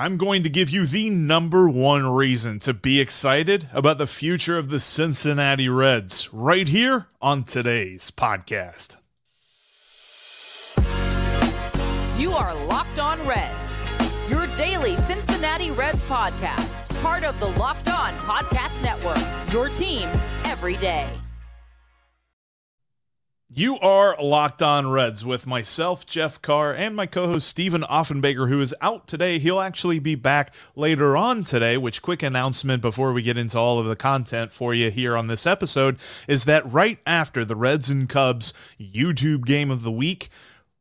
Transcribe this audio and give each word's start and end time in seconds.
I'm 0.00 0.16
going 0.16 0.44
to 0.44 0.48
give 0.48 0.70
you 0.70 0.86
the 0.86 1.10
number 1.10 1.68
one 1.68 2.06
reason 2.06 2.58
to 2.60 2.72
be 2.72 3.02
excited 3.02 3.68
about 3.70 3.98
the 3.98 4.06
future 4.06 4.56
of 4.56 4.70
the 4.70 4.80
Cincinnati 4.80 5.68
Reds 5.68 6.32
right 6.32 6.66
here 6.66 7.08
on 7.20 7.42
today's 7.42 8.10
podcast. 8.10 8.96
You 12.18 12.32
are 12.32 12.54
Locked 12.64 12.98
On 12.98 13.18
Reds, 13.26 13.76
your 14.30 14.46
daily 14.54 14.96
Cincinnati 14.96 15.70
Reds 15.70 16.02
podcast, 16.04 16.88
part 17.02 17.22
of 17.24 17.38
the 17.38 17.48
Locked 17.48 17.88
On 17.88 18.14
Podcast 18.20 18.80
Network, 18.80 19.52
your 19.52 19.68
team 19.68 20.08
every 20.44 20.78
day. 20.78 21.10
You 23.60 23.78
are 23.80 24.16
Locked 24.18 24.62
On 24.62 24.90
Reds 24.90 25.22
with 25.22 25.46
myself, 25.46 26.06
Jeff 26.06 26.40
Carr, 26.40 26.72
and 26.72 26.96
my 26.96 27.04
co 27.04 27.26
host, 27.26 27.46
Stephen 27.46 27.82
Offenbaker, 27.82 28.48
who 28.48 28.58
is 28.58 28.74
out 28.80 29.06
today. 29.06 29.38
He'll 29.38 29.60
actually 29.60 29.98
be 29.98 30.14
back 30.14 30.54
later 30.74 31.14
on 31.14 31.44
today, 31.44 31.76
which, 31.76 32.00
quick 32.00 32.22
announcement 32.22 32.80
before 32.80 33.12
we 33.12 33.20
get 33.20 33.36
into 33.36 33.58
all 33.58 33.78
of 33.78 33.84
the 33.84 33.96
content 33.96 34.50
for 34.50 34.72
you 34.72 34.90
here 34.90 35.14
on 35.14 35.26
this 35.26 35.46
episode 35.46 35.98
is 36.26 36.44
that 36.46 36.72
right 36.72 37.00
after 37.04 37.44
the 37.44 37.54
Reds 37.54 37.90
and 37.90 38.08
Cubs 38.08 38.54
YouTube 38.80 39.44
game 39.44 39.70
of 39.70 39.82
the 39.82 39.92
week, 39.92 40.30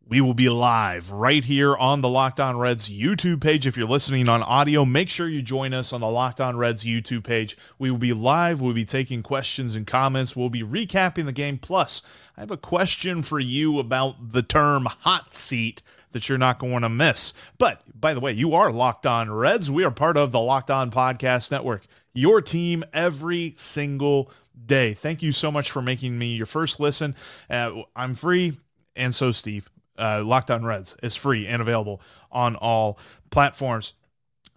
we 0.10 0.22
will 0.22 0.34
be 0.34 0.50
live 0.50 1.12
right 1.12 1.46
here 1.46 1.78
on 1.78 2.02
the 2.02 2.10
Locked 2.10 2.40
On 2.40 2.58
Reds 2.58 2.90
YouTube 2.90 3.42
page. 3.42 3.68
If 3.68 3.78
you're 3.78 3.88
listening 3.88 4.28
on 4.28 4.42
audio, 4.42 4.84
make 4.84 5.08
sure 5.08 5.30
you 5.30 5.44
join 5.44 5.72
us 5.72 5.94
on 5.94 6.02
the 6.02 6.10
Locked 6.10 6.42
On 6.42 6.58
Reds 6.58 6.84
YouTube 6.84 7.24
page. 7.24 7.56
We 7.78 7.92
will 7.92 8.00
be 8.00 8.12
live. 8.12 8.60
We'll 8.60 8.74
be 8.74 8.86
taking 8.86 9.22
questions 9.22 9.76
and 9.76 9.86
comments. 9.86 10.36
We'll 10.36 10.50
be 10.50 10.64
recapping 10.64 11.26
the 11.26 11.32
game. 11.32 11.60
Plus, 11.60 12.02
I 12.36 12.40
have 12.40 12.50
a 12.50 12.58
question 12.58 13.22
for 13.22 13.40
you 13.40 13.78
about 13.78 14.32
the 14.32 14.42
term 14.42 14.86
hot 15.02 15.32
seat 15.32 15.84
that 16.12 16.28
you're 16.28 16.40
not 16.40 16.58
going 16.58 16.82
to 16.82 16.90
miss. 16.90 17.32
But 17.60 17.84
by 17.94 18.16
the 18.16 18.20
way, 18.20 18.32
you 18.32 18.54
are 18.54 18.72
Locked 18.72 19.06
On 19.06 19.32
Reds. 19.32 19.70
We 19.70 19.84
are 19.84 19.92
part 19.92 20.18
of 20.18 20.32
the 20.32 20.40
Locked 20.40 20.72
On 20.72 20.90
Podcast 20.90 21.52
Network, 21.52 21.86
your 22.14 22.42
team 22.42 22.84
every 22.94 23.54
single 23.58 24.32
day. 24.66 24.96
Thank 24.96 25.22
you 25.22 25.32
so 25.32 25.52
much 25.52 25.70
for 25.70 25.84
making 25.84 26.18
me 26.18 26.34
your 26.34 26.48
first 26.48 26.80
listen. 26.80 27.16
Uh, 27.48 27.84
I'm 27.96 28.16
free, 28.16 28.58
and 28.96 29.14
so 29.14 29.32
Steve 29.32 29.70
uh, 30.00 30.24
Locked 30.24 30.52
On 30.52 30.66
Reds 30.66 30.96
is 31.04 31.16
free 31.16 31.46
and 31.46 31.62
available 31.62 32.02
on 32.32 32.56
all 32.56 32.98
platforms. 33.30 33.94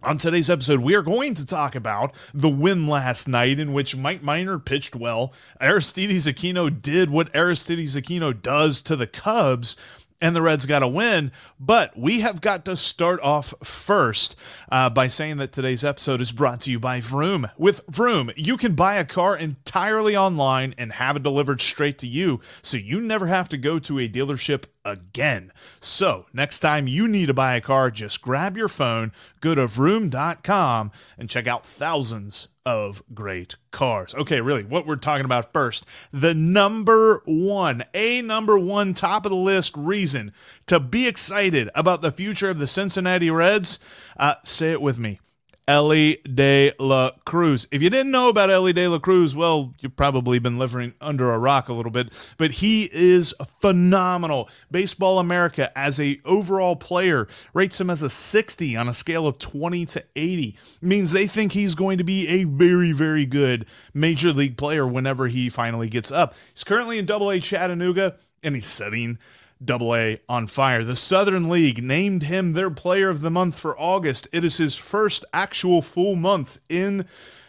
On 0.03 0.17
today's 0.17 0.49
episode, 0.49 0.81
we 0.81 0.95
are 0.95 1.01
going 1.01 1.33
to 1.35 1.45
talk 1.45 1.75
about 1.75 2.13
the 2.33 2.49
win 2.49 2.87
last 2.87 3.25
night 3.25 3.57
in 3.57 3.71
which 3.71 3.95
Mike 3.95 4.21
Minor 4.21 4.59
pitched 4.59 4.97
well. 4.97 5.33
Aristides 5.61 6.27
Aquino 6.27 6.69
did 6.81 7.09
what 7.09 7.33
Aristides 7.33 7.95
Aquino 7.95 8.39
does 8.39 8.81
to 8.81 8.97
the 8.97 9.07
Cubs 9.07 9.77
and 10.23 10.35
the 10.35 10.41
Reds 10.41 10.65
got 10.65 10.81
a 10.81 10.87
win. 10.87 11.31
But 11.59 11.97
we 11.97 12.21
have 12.21 12.41
got 12.41 12.65
to 12.65 12.77
start 12.77 13.19
off 13.21 13.53
first 13.63 14.39
uh, 14.71 14.89
by 14.89 15.07
saying 15.07 15.37
that 15.37 15.51
today's 15.51 15.83
episode 15.83 16.21
is 16.21 16.31
brought 16.31 16.61
to 16.61 16.71
you 16.71 16.79
by 16.79 17.01
Vroom. 17.01 17.49
With 17.57 17.81
Vroom, 17.89 18.31
you 18.37 18.55
can 18.55 18.73
buy 18.73 18.95
a 18.95 19.05
car 19.05 19.35
entirely 19.35 20.15
online 20.15 20.73
and 20.77 20.93
have 20.93 21.17
it 21.17 21.23
delivered 21.23 21.61
straight 21.61 21.99
to 21.99 22.07
you, 22.07 22.39
so 22.61 22.77
you 22.77 23.01
never 23.01 23.27
have 23.27 23.49
to 23.49 23.57
go 23.57 23.79
to 23.79 23.99
a 23.99 24.09
dealership 24.09 24.63
again. 24.85 25.51
So, 25.79 26.25
next 26.33 26.59
time 26.59 26.87
you 26.87 27.07
need 27.07 27.27
to 27.27 27.33
buy 27.33 27.55
a 27.55 27.61
car, 27.61 27.91
just 27.91 28.21
grab 28.21 28.57
your 28.57 28.67
phone, 28.67 29.11
go 29.41 29.55
to 29.55 29.67
vroom.com, 29.67 30.91
and 31.17 31.29
check 31.29 31.47
out 31.47 31.65
thousands 31.65 32.47
of 32.65 33.03
great 33.13 33.55
cars. 33.71 34.15
Okay, 34.15 34.39
really, 34.41 34.63
what 34.63 34.87
we're 34.87 34.95
talking 34.95 35.25
about 35.25 35.51
first 35.51 35.85
the 36.11 36.33
number 36.33 37.21
one, 37.25 37.83
a 37.93 38.21
number 38.21 38.57
one, 38.57 38.93
top 38.93 39.25
of 39.25 39.31
the 39.31 39.35
list 39.37 39.75
reason 39.75 40.31
to 40.67 40.79
be 40.79 41.07
excited 41.07 41.69
about 41.75 42.01
the 42.01 42.11
future 42.11 42.49
of 42.49 42.59
the 42.59 42.67
Cincinnati 42.67 43.29
Reds. 43.29 43.79
Uh, 44.17 44.35
say 44.43 44.71
it 44.71 44.81
with 44.81 44.97
me 44.97 45.19
Elly 45.67 46.17
De 46.31 46.73
La 46.79 47.11
Cruz. 47.25 47.67
If 47.71 47.81
you 47.81 47.89
didn't 47.89 48.11
know 48.11 48.29
about 48.29 48.49
Elly 48.49 48.73
De 48.73 48.87
La 48.87 48.99
Cruz, 48.99 49.35
well, 49.35 49.73
you've 49.79 49.95
probably 49.95 50.39
been 50.39 50.57
living 50.57 50.93
under 50.99 51.31
a 51.31 51.39
rock 51.39 51.69
a 51.69 51.73
little 51.73 51.91
bit, 51.91 52.13
but 52.37 52.51
he 52.51 52.89
is 52.91 53.33
phenomenal. 53.59 54.49
Baseball 54.71 55.19
America, 55.19 55.75
as 55.77 55.99
a 55.99 56.19
overall 56.25 56.75
player, 56.75 57.27
rates 57.53 57.79
him 57.79 57.89
as 57.89 58.01
a 58.01 58.09
60 58.09 58.75
on 58.75 58.89
a 58.89 58.93
scale 58.93 59.25
of 59.25 59.39
20 59.39 59.85
to 59.87 60.03
80. 60.15 60.57
It 60.81 60.85
means 60.85 61.11
they 61.11 61.27
think 61.27 61.53
he's 61.53 61.75
going 61.75 61.97
to 61.97 62.03
be 62.03 62.27
a 62.27 62.43
very, 62.43 62.91
very 62.91 63.25
good 63.25 63.65
major 63.93 64.33
league 64.33 64.57
player 64.57 64.85
whenever 64.85 65.27
he 65.27 65.49
finally 65.49 65.87
gets 65.87 66.11
up. 66.11 66.35
He's 66.53 66.63
currently 66.63 66.99
in 66.99 67.05
Double 67.05 67.29
A 67.29 67.39
Chattanooga, 67.39 68.17
and 68.43 68.55
he's 68.55 68.67
setting 68.67 69.17
Double 69.65 69.95
A 69.95 70.19
on 70.27 70.47
fire. 70.47 70.83
The 70.83 70.95
Southern 70.95 71.49
League 71.49 71.83
named 71.83 72.23
him 72.23 72.53
their 72.53 72.69
player 72.69 73.09
of 73.09 73.21
the 73.21 73.29
month 73.31 73.57
for 73.59 73.79
August. 73.79 74.27
It 74.31 74.43
is 74.43 74.57
his 74.57 74.75
first 74.75 75.25
actual 75.33 75.81
full 75.81 76.15
month 76.15 76.59
in 76.69 77.05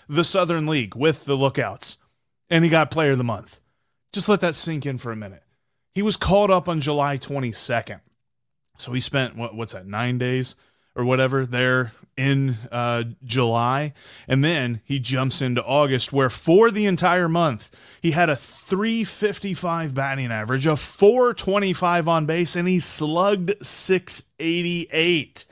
the 0.09 0.25
Southern 0.25 0.67
League 0.67 0.95
with 0.95 1.25
the 1.25 1.35
Lookouts, 1.35 1.99
and 2.51 2.65
he 2.65 2.71
got 2.71 2.91
player 2.91 3.13
of 3.13 3.19
the 3.19 3.25
month. 3.25 3.61
Just 4.13 4.29
let 4.29 4.41
that 4.41 4.55
sink 4.55 4.87
in 4.87 4.99
for 4.99 5.13
a 5.13 5.17
minute. 5.17 5.43
He 5.95 6.03
was 6.03 6.17
called 6.17 6.51
up 6.51 6.69
on 6.69 6.81
July 6.81 7.19
22nd. 7.19 8.01
So 8.77 8.93
he 8.93 9.01
spent 9.01 9.37
what, 9.37 9.55
what's 9.55 9.73
that, 9.73 9.87
nine 9.87 10.19
days 10.19 10.57
or 10.97 11.05
whatever 11.05 11.47
there 11.47 11.93
in 12.17 12.57
uh, 12.71 13.05
July. 13.25 13.93
And 14.29 14.43
then 14.45 14.81
he 14.85 14.99
jumps 14.99 15.43
into 15.43 15.65
August, 15.65 16.13
where 16.13 16.31
for 16.31 16.71
the 16.71 16.87
entire 16.87 17.29
month, 17.29 17.71
he 18.01 18.13
had 18.13 18.29
a 18.29 18.37
355 18.37 19.95
batting 19.95 20.31
average, 20.31 20.67
a 20.67 20.77
425 20.77 22.09
on 22.09 22.27
base, 22.27 22.57
and 22.57 22.69
he 22.69 22.81
slugged 22.81 23.53
688. 23.65 25.45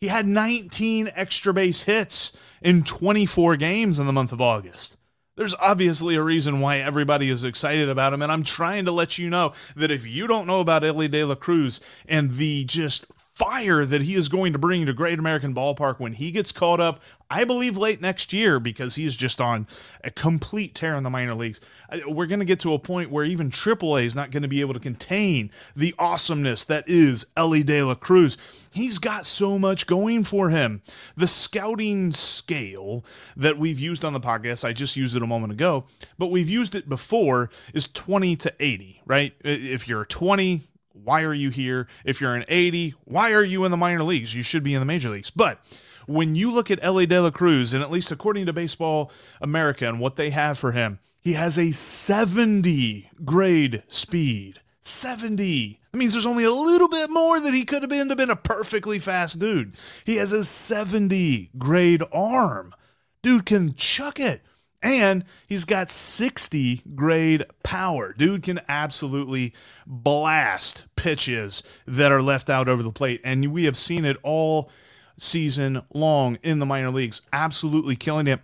He 0.00 0.08
had 0.08 0.26
19 0.26 1.08
extra 1.14 1.54
base 1.54 1.82
hits 1.84 2.36
in 2.62 2.82
24 2.82 3.56
games 3.56 3.98
in 3.98 4.06
the 4.06 4.12
month 4.12 4.32
of 4.32 4.40
August. 4.40 4.96
There's 5.36 5.54
obviously 5.60 6.16
a 6.16 6.22
reason 6.22 6.60
why 6.60 6.78
everybody 6.78 7.28
is 7.28 7.44
excited 7.44 7.90
about 7.90 8.14
him, 8.14 8.22
and 8.22 8.32
I'm 8.32 8.42
trying 8.42 8.86
to 8.86 8.92
let 8.92 9.18
you 9.18 9.28
know 9.28 9.52
that 9.76 9.90
if 9.90 10.06
you 10.06 10.26
don't 10.26 10.46
know 10.46 10.60
about 10.60 10.82
Elly 10.82 11.08
De 11.08 11.24
La 11.24 11.34
Cruz 11.34 11.80
and 12.08 12.32
the 12.32 12.64
just 12.64 13.04
fire 13.36 13.84
that 13.84 14.00
he 14.00 14.14
is 14.14 14.30
going 14.30 14.54
to 14.54 14.58
bring 14.58 14.86
to 14.86 14.94
Great 14.94 15.18
American 15.18 15.54
Ballpark 15.54 16.00
when 16.00 16.14
he 16.14 16.30
gets 16.30 16.52
called 16.52 16.80
up, 16.80 17.02
I 17.28 17.44
believe 17.44 17.76
late 17.76 18.00
next 18.00 18.32
year, 18.32 18.58
because 18.58 18.94
he 18.94 19.04
is 19.04 19.14
just 19.14 19.42
on 19.42 19.66
a 20.02 20.10
complete 20.10 20.74
tear 20.74 20.94
in 20.94 21.02
the 21.02 21.10
minor 21.10 21.34
leagues. 21.34 21.60
Uh, 21.90 21.98
we're 22.08 22.24
going 22.24 22.38
to 22.38 22.46
get 22.46 22.60
to 22.60 22.72
a 22.72 22.78
point 22.78 23.10
where 23.10 23.26
even 23.26 23.50
AAA 23.50 24.06
is 24.06 24.14
not 24.16 24.30
going 24.30 24.42
to 24.42 24.48
be 24.48 24.62
able 24.62 24.72
to 24.72 24.80
contain 24.80 25.50
the 25.76 25.94
awesomeness 25.98 26.64
that 26.64 26.88
is 26.88 27.26
Elly 27.36 27.62
De 27.62 27.82
La 27.82 27.94
Cruz. 27.94 28.38
He's 28.72 28.98
got 28.98 29.26
so 29.26 29.58
much 29.58 29.86
going 29.86 30.24
for 30.24 30.48
him. 30.48 30.80
The 31.14 31.28
scouting 31.28 32.12
scale 32.12 33.04
that 33.36 33.58
we've 33.58 33.78
used 33.78 34.02
on 34.02 34.14
the 34.14 34.20
podcast, 34.20 34.64
I 34.64 34.72
just 34.72 34.96
used 34.96 35.14
it 35.14 35.22
a 35.22 35.26
moment 35.26 35.52
ago, 35.52 35.84
but 36.16 36.28
we've 36.28 36.48
used 36.48 36.74
it 36.74 36.88
before, 36.88 37.50
is 37.74 37.86
20 37.86 38.34
to 38.36 38.54
80, 38.58 39.02
right? 39.04 39.34
If 39.44 39.86
you're 39.86 40.06
20, 40.06 40.62
why 41.06 41.22
are 41.22 41.32
you 41.32 41.50
here? 41.50 41.86
If 42.04 42.20
you're 42.20 42.34
an 42.34 42.44
80, 42.48 42.94
why 43.04 43.32
are 43.32 43.44
you 43.44 43.64
in 43.64 43.70
the 43.70 43.76
minor 43.76 44.02
leagues? 44.02 44.34
You 44.34 44.42
should 44.42 44.64
be 44.64 44.74
in 44.74 44.80
the 44.80 44.86
major 44.86 45.08
leagues. 45.08 45.30
But 45.30 45.60
when 46.08 46.34
you 46.34 46.50
look 46.50 46.68
at 46.68 46.82
Elly 46.82 47.06
De 47.06 47.22
La 47.22 47.30
Cruz, 47.30 47.72
and 47.72 47.82
at 47.82 47.92
least 47.92 48.10
according 48.10 48.46
to 48.46 48.52
Baseball 48.52 49.12
America 49.40 49.88
and 49.88 50.00
what 50.00 50.16
they 50.16 50.30
have 50.30 50.58
for 50.58 50.72
him, 50.72 50.98
he 51.20 51.34
has 51.34 51.58
a 51.58 51.70
70 51.70 53.08
grade 53.24 53.84
speed. 53.86 54.60
70. 54.82 55.80
That 55.92 55.98
means 55.98 56.12
there's 56.12 56.26
only 56.26 56.44
a 56.44 56.50
little 56.50 56.88
bit 56.88 57.08
more 57.08 57.38
that 57.38 57.54
he 57.54 57.64
could 57.64 57.82
have 57.82 57.90
been 57.90 58.08
to 58.08 58.16
been 58.16 58.30
a 58.30 58.36
perfectly 58.36 58.98
fast 58.98 59.38
dude. 59.38 59.76
He 60.04 60.16
has 60.16 60.32
a 60.32 60.44
70 60.44 61.50
grade 61.56 62.02
arm. 62.12 62.74
Dude 63.22 63.46
can 63.46 63.74
chuck 63.74 64.18
it. 64.18 64.42
And 64.82 65.24
he's 65.46 65.64
got 65.64 65.90
60 65.90 66.82
grade 66.94 67.44
power. 67.62 68.14
Dude 68.16 68.42
can 68.42 68.60
absolutely 68.68 69.54
blast 69.86 70.86
pitches 70.96 71.62
that 71.86 72.12
are 72.12 72.22
left 72.22 72.50
out 72.50 72.68
over 72.68 72.82
the 72.82 72.92
plate. 72.92 73.20
And 73.24 73.52
we 73.52 73.64
have 73.64 73.76
seen 73.76 74.04
it 74.04 74.16
all 74.22 74.70
season 75.18 75.82
long 75.92 76.38
in 76.42 76.58
the 76.58 76.66
minor 76.66 76.90
leagues, 76.90 77.22
absolutely 77.32 77.96
killing 77.96 78.26
it 78.26 78.40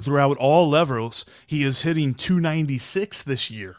throughout 0.00 0.36
all 0.38 0.68
levels. 0.68 1.24
He 1.46 1.62
is 1.62 1.82
hitting 1.82 2.14
296 2.14 3.22
this 3.22 3.50
year. 3.50 3.76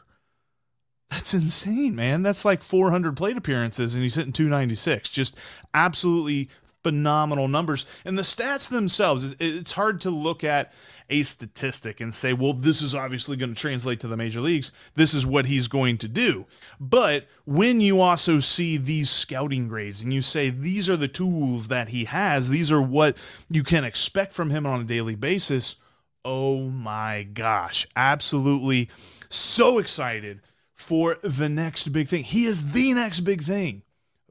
That's 1.09 1.33
insane, 1.33 1.95
man. 1.95 2.23
That's 2.23 2.43
like 2.43 2.61
400 2.61 3.15
plate 3.15 3.37
appearances, 3.37 3.93
and 3.93 4.01
he's 4.03 4.15
hitting 4.15 4.33
296. 4.33 5.09
Just 5.11 5.37
absolutely 5.73 6.49
phenomenal 6.85 7.47
numbers. 7.47 7.87
And 8.05 8.15
the 8.15 8.21
stats 8.21 8.69
themselves, 8.69 9.35
it's 9.39 9.71
hard 9.71 9.99
to 10.01 10.11
look 10.11 10.43
at 10.43 10.71
a 11.09 11.23
statistic 11.23 11.99
and 11.99 12.13
say, 12.13 12.31
well, 12.31 12.53
this 12.53 12.83
is 12.83 12.93
obviously 12.93 13.37
going 13.37 13.55
to 13.55 13.59
translate 13.59 13.99
to 14.01 14.07
the 14.07 14.15
major 14.15 14.39
leagues. 14.39 14.71
This 14.93 15.15
is 15.15 15.25
what 15.25 15.47
he's 15.47 15.67
going 15.67 15.97
to 15.97 16.07
do. 16.07 16.45
But 16.79 17.25
when 17.43 17.81
you 17.81 18.01
also 18.01 18.37
see 18.37 18.77
these 18.77 19.09
scouting 19.09 19.67
grades 19.67 20.03
and 20.03 20.13
you 20.13 20.21
say 20.21 20.51
these 20.51 20.87
are 20.87 20.95
the 20.95 21.07
tools 21.07 21.69
that 21.69 21.89
he 21.89 22.05
has, 22.05 22.51
these 22.51 22.71
are 22.71 22.81
what 22.81 23.17
you 23.49 23.63
can 23.63 23.83
expect 23.83 24.31
from 24.31 24.51
him 24.51 24.67
on 24.67 24.81
a 24.81 24.83
daily 24.83 25.15
basis. 25.15 25.77
Oh 26.23 26.69
my 26.69 27.23
gosh, 27.33 27.87
absolutely 27.95 28.91
so 29.27 29.79
excited 29.79 30.39
for 30.71 31.17
the 31.23 31.49
next 31.49 31.91
big 31.91 32.09
thing. 32.09 32.23
He 32.23 32.45
is 32.45 32.73
the 32.73 32.93
next 32.93 33.21
big 33.21 33.41
thing 33.41 33.81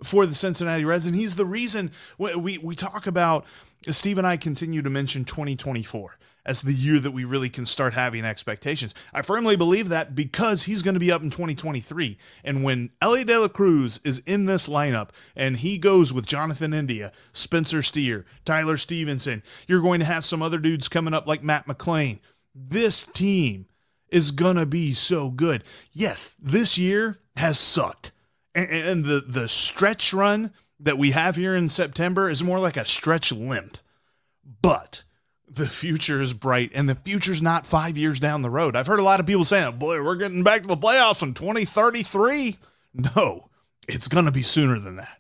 for 0.07 0.27
the 0.27 0.35
Cincinnati 0.35 0.85
Reds, 0.85 1.07
and 1.07 1.15
he's 1.15 1.37
the 1.37 1.45
reason 1.45 1.91
we 2.19 2.59
we 2.59 2.75
talk 2.75 3.07
about 3.07 3.45
Steve 3.89 4.19
and 4.19 4.27
I 4.27 4.37
continue 4.37 4.83
to 4.83 4.91
mention 4.91 5.25
2024 5.25 6.19
as 6.47 6.63
the 6.63 6.73
year 6.73 6.99
that 6.99 7.13
we 7.13 7.25
really 7.25 7.49
can 7.49 7.67
start 7.67 7.95
having 7.95 8.25
expectations. 8.25 8.95
I 9.13 9.23
firmly 9.23 9.57
believe 9.57 9.89
that 9.89 10.15
because 10.15 10.65
he's 10.65 10.83
going 10.83 10.95
to 10.95 11.01
be 11.01 11.11
up 11.11 11.23
in 11.23 11.31
2023. 11.31 12.19
And 12.45 12.63
when 12.63 12.91
Elly 13.01 13.25
De 13.25 13.39
La 13.39 13.49
Cruz 13.49 14.01
is 14.05 14.21
in 14.21 14.47
this 14.47 14.69
lineup 14.69 15.11
and 15.35 15.59
he 15.59 15.79
goes 15.79 16.13
with 16.13 16.27
Jonathan 16.27 16.75
India, 16.75 17.13
Spencer 17.33 17.83
Steer, 17.83 18.27
Tyler 18.45 18.77
Stephenson, 18.77 19.43
you're 19.67 19.81
going 19.81 20.01
to 20.01 20.07
have 20.07 20.25
some 20.25 20.43
other 20.43 20.59
dudes 20.59 20.89
coming 20.89 21.15
up 21.15 21.27
like 21.27 21.43
Matt 21.43 21.67
McLain. 21.67 22.19
This 22.55 23.05
team 23.07 23.67
is 24.11 24.31
going 24.31 24.57
to 24.57 24.67
be 24.67 24.93
so 24.93 25.31
good. 25.31 25.65
Yes, 25.93 26.35
this 26.41 26.77
year 26.77 27.19
has 27.37 27.59
sucked. 27.59 28.13
And, 28.55 28.71
and 28.71 29.05
the, 29.05 29.25
the 29.27 29.49
stretch 29.49 30.13
run 30.13 30.53
that 30.81 30.99
we 30.99 31.13
have 31.13 31.37
here 31.37 31.55
in 31.55 31.69
September 31.69 32.29
is 32.29 32.43
more 32.43 32.59
like 32.59 32.77
a 32.77 32.87
stretch 32.87 33.33
limp. 33.33 33.79
But 34.63 35.05
the 35.49 35.69
future 35.69 36.21
is 36.21 36.33
bright 36.33 36.71
and 36.75 36.89
the 36.89 36.95
future's 36.95 37.43
not 37.43 37.67
five 37.67 37.97
years 37.97 38.19
down 38.19 38.43
the 38.43 38.51
road. 38.51 38.77
I've 38.77 38.87
heard 38.87 38.99
a 38.99 39.05
lot 39.05 39.21
of 39.21 39.27
people 39.27 39.45
saying, 39.45 39.79
boy, 39.79 40.03
we're 40.03 40.17
getting 40.17 40.43
back 40.43 40.63
to 40.63 40.69
the 40.69 40.77
playoffs 40.77 41.23
in 41.23 41.35
2033. 41.35 42.57
No, 43.17 43.49
it's 43.89 44.09
going 44.09 44.25
to 44.27 44.31
be 44.31 44.43
sooner 44.43 44.79
than 44.79 44.97
that. 44.97 45.19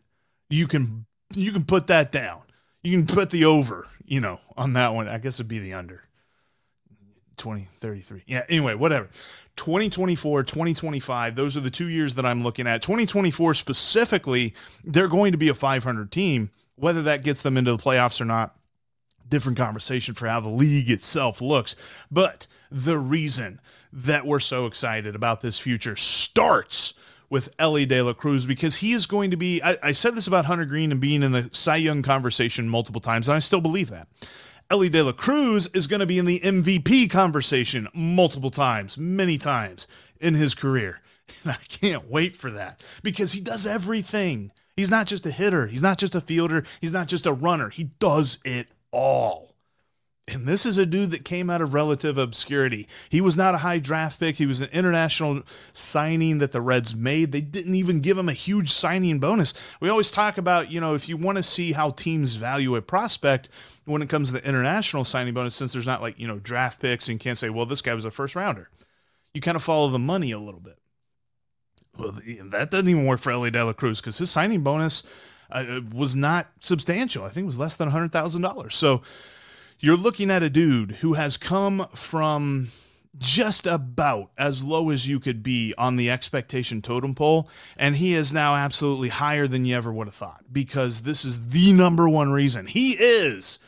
You 0.49 0.67
can 0.67 1.07
you 1.35 1.53
can 1.53 1.65
put 1.65 1.89
that 1.89 2.13
down. 2.13 2.43
You 2.83 2.97
can 2.97 3.07
put 3.13 3.31
the 3.31 3.47
over, 3.47 3.87
you 4.05 4.21
know, 4.21 4.39
on 4.57 4.75
that 4.75 4.95
one. 4.95 5.09
I 5.09 5.19
guess 5.19 5.37
it'd 5.37 5.49
be 5.49 5.59
the 5.59 5.73
under. 5.75 6.03
2033. 7.37 8.23
Yeah, 8.27 8.45
anyway, 8.49 8.75
whatever. 8.75 9.09
2024, 9.57 10.43
2025, 10.43 11.37
those 11.37 11.57
are 11.57 11.61
the 11.61 11.71
two 11.71 11.89
years 11.89 12.17
that 12.17 12.27
I'm 12.27 12.43
looking 12.43 12.67
at. 12.67 12.83
2024 12.83 13.55
specifically, 13.55 14.55
they're 14.85 15.09
going 15.09 15.33
to 15.33 15.39
be 15.39 15.49
a 15.49 15.55
500 15.55 16.11
team. 16.11 16.51
Whether 16.77 17.03
that 17.03 17.23
gets 17.23 17.43
them 17.43 17.57
into 17.57 17.71
the 17.71 17.83
playoffs 17.83 18.21
or 18.21 18.25
not, 18.25 18.57
different 19.29 19.57
conversation 19.59 20.15
for 20.15 20.27
how 20.27 20.41
the 20.41 20.49
league 20.49 20.91
itself 20.91 21.41
looks. 21.41 21.77
But 22.11 22.47
the 22.71 22.99
reason 22.99 23.61
that 23.93 24.27
we're 24.27 24.41
so 24.41 24.67
excited 24.67 25.15
about 25.15 25.41
this 25.41 25.59
future 25.59 25.95
starts 25.95 26.95
with 27.31 27.55
Elly 27.59 27.87
De 27.87 28.03
La 28.03 28.13
Cruz 28.13 28.47
because 28.47 28.77
he 28.77 28.93
is 28.93 29.07
going 29.07 29.31
to 29.31 29.37
be. 29.37 29.63
I, 29.63 29.77
I, 29.83 29.93
said 29.93 30.15
this 30.15 30.27
about 30.27 30.45
Hunter 30.45 30.65
Greene 30.65 30.93
and 30.93 31.01
being 31.01 31.23
in 31.23 31.33
the 31.33 31.49
Cy 31.53 31.77
Young 31.77 32.03
conversation 32.03 32.69
multiple 32.69 33.01
times, 33.01 33.29
and 33.29 33.37
I 33.37 33.39
still 33.39 33.61
believe 33.61 33.91
that. 33.91 34.09
Elly 34.71 34.89
De 34.89 35.03
La 35.03 35.13
Cruz 35.13 35.69
is 35.75 35.87
going 35.87 36.01
to 36.01 36.07
be 36.07 36.19
in 36.19 36.25
the 36.25 36.41
MVP 36.41 37.11
conversation 37.11 37.89
multiple 37.95 38.51
times, 38.51 38.97
many 38.97 39.37
times 39.37 39.87
in 40.21 40.35
his 40.35 40.55
career. 40.55 41.01
And 41.43 41.53
I 41.53 41.57
can't 41.69 42.11
wait 42.11 42.35
for 42.35 42.51
that 42.51 42.83
because 43.03 43.33
he 43.33 43.41
does 43.41 43.67
everything. 43.67 44.53
He's 44.77 44.91
not 44.91 45.07
just 45.07 45.25
a 45.25 45.31
hitter, 45.31 45.69
he's 45.69 45.81
not 45.81 45.97
just 45.97 46.15
a 46.15 46.21
fielder, 46.21 46.67
he's 46.83 46.93
not 46.93 47.09
just 47.09 47.25
a 47.25 47.33
runner. 47.33 47.71
He 47.71 47.85
does 47.99 48.39
it 48.45 48.69
all. 48.91 49.54
And 50.27 50.47
this 50.47 50.65
is 50.65 50.79
a 50.79 50.87
dude 50.87 51.11
that 51.11 51.25
came 51.25 51.51
out 51.51 51.61
of 51.61 51.75
relative 51.75 52.17
obscurity. 52.17 52.89
He 53.11 53.21
was 53.21 53.37
not 53.37 53.55
a 53.55 53.59
high 53.59 53.79
draft 53.79 54.19
pick. 54.19 54.37
He 54.37 54.47
was 54.47 54.63
an 54.63 54.71
international 54.73 55.43
signing 55.75 56.39
that 56.39 56.53
the 56.53 56.63
Reds 56.63 56.95
made. 56.95 57.31
They 57.31 57.43
didn't 57.43 57.75
even 57.75 58.01
give 58.01 58.17
him 58.17 58.31
a 58.31 58.33
huge 58.33 58.73
signing 58.73 59.19
bonus. 59.19 59.53
We 59.81 59.91
always 59.91 60.11
talk 60.11 60.39
about, 60.39 60.71
you 60.71 60.81
know, 60.81 60.95
if 60.95 61.11
you 61.11 61.19
want 61.19 61.37
to 61.37 61.43
see 61.43 61.73
how 61.73 61.91
teams 61.91 62.35
value 62.35 62.75
a 62.75 62.81
prospect 62.81 63.51
when 63.85 64.01
it 64.01 64.09
comes 64.09 64.29
to 64.29 64.35
the 64.35 64.49
international 64.49 65.05
signing 65.05 65.35
bonus, 65.35 65.57
since 65.57 65.75
there's 65.75 65.87
not 65.87 66.01
like, 66.01 66.19
you 66.19 66.27
know, 66.27 66.39
draft 66.39 66.81
picks 66.81 67.11
and 67.11 67.21
can't 67.21 67.37
say, 67.37 67.51
well, 67.51 67.67
this 67.67 67.83
guy 67.83 67.93
was 67.93 68.07
a 68.07 68.11
first 68.11 68.35
rounder. 68.35 68.71
You 69.35 69.43
kind 69.43 69.57
of 69.57 69.63
follow 69.63 69.91
the 69.91 69.99
money 69.99 70.31
a 70.31 70.39
little 70.39 70.61
bit. 70.61 70.79
Well, 71.99 72.19
that 72.47 72.71
doesn't 72.71 72.89
even 72.89 73.05
work 73.05 73.21
for 73.21 73.31
Elly 73.31 73.51
De 73.51 73.63
La 73.63 73.75
Cruz 73.75 74.01
because 74.01 74.17
his 74.17 74.31
signing 74.31 74.63
bonus 74.63 75.03
uh, 75.51 75.81
was 75.93 76.15
not 76.17 76.49
substantial. 76.61 77.25
I 77.25 77.29
think 77.29 77.45
it 77.45 77.47
was 77.47 77.59
less 77.59 77.77
than 77.77 77.91
$100,000. 77.91 78.73
So 78.73 79.03
you're 79.85 79.97
looking 79.99 80.31
at 80.31 80.43
a 80.43 80.49
dude 80.49 80.93
who 80.97 81.13
has 81.13 81.37
come 81.37 81.87
from 81.95 82.69
just 83.19 83.67
about 83.67 84.31
as 84.39 84.65
low 84.65 84.89
as 84.89 85.07
you 85.07 85.21
could 85.21 85.43
be 85.43 85.75
on 85.77 85.97
the 85.97 86.11
expectation 86.11 86.81
totem 86.81 87.15
pole. 87.15 87.51
And 87.77 87.97
he 87.97 88.15
is 88.15 88.33
now 88.33 88.55
absolutely 88.55 89.11
higher 89.11 89.47
than 89.47 89.67
you 89.67 89.77
ever 89.77 89.93
would 89.93 90.07
have 90.07 90.15
thought 90.15 90.45
because 90.51 91.03
this 91.03 91.25
is 91.25 91.51
the 91.51 91.75
number 91.75 92.09
one 92.09 92.33
reason. 92.33 92.67
He 92.67 92.93
is 92.93 93.59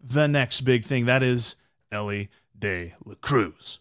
the 0.00 0.28
next 0.28 0.60
big 0.60 0.84
thing. 0.84 1.06
That 1.06 1.24
is 1.24 1.56
Elly 1.90 2.30
De 2.56 2.94
La 3.04 3.14
Cruz. 3.20 3.80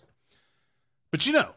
But 1.11 1.27
you 1.27 1.33
know, 1.33 1.51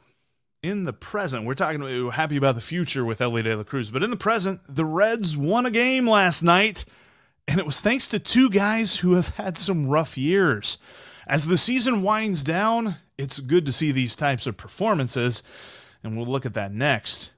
in 0.62 0.84
the 0.84 0.92
present, 0.92 1.46
we're 1.46 1.54
talking, 1.54 1.80
we're 1.80 2.10
happy 2.10 2.36
about 2.36 2.54
the 2.54 2.60
future 2.60 3.04
with 3.04 3.22
Elly 3.22 3.42
De 3.42 3.56
La 3.56 3.64
Cruz, 3.64 3.90
but 3.90 4.02
in 4.02 4.10
the 4.10 4.16
present, 4.16 4.60
the 4.68 4.84
Reds 4.84 5.38
won 5.38 5.64
a 5.64 5.70
game 5.70 6.06
last 6.06 6.42
night, 6.42 6.84
and 7.48 7.58
it 7.58 7.64
was 7.64 7.80
thanks 7.80 8.06
to 8.08 8.18
two 8.18 8.50
guys 8.50 8.96
who 8.96 9.14
have 9.14 9.30
had 9.30 9.56
some 9.56 9.88
rough 9.88 10.18
years. 10.18 10.76
As 11.26 11.46
the 11.46 11.56
season 11.56 12.02
winds 12.02 12.44
down, 12.44 12.96
it's 13.16 13.40
good 13.40 13.64
to 13.66 13.72
see 13.72 13.90
these 13.90 14.14
types 14.14 14.46
of 14.46 14.58
performances, 14.58 15.42
and 16.02 16.14
we'll 16.16 16.26
look 16.26 16.44
at 16.44 16.54
that 16.54 16.72
next. 16.72 17.32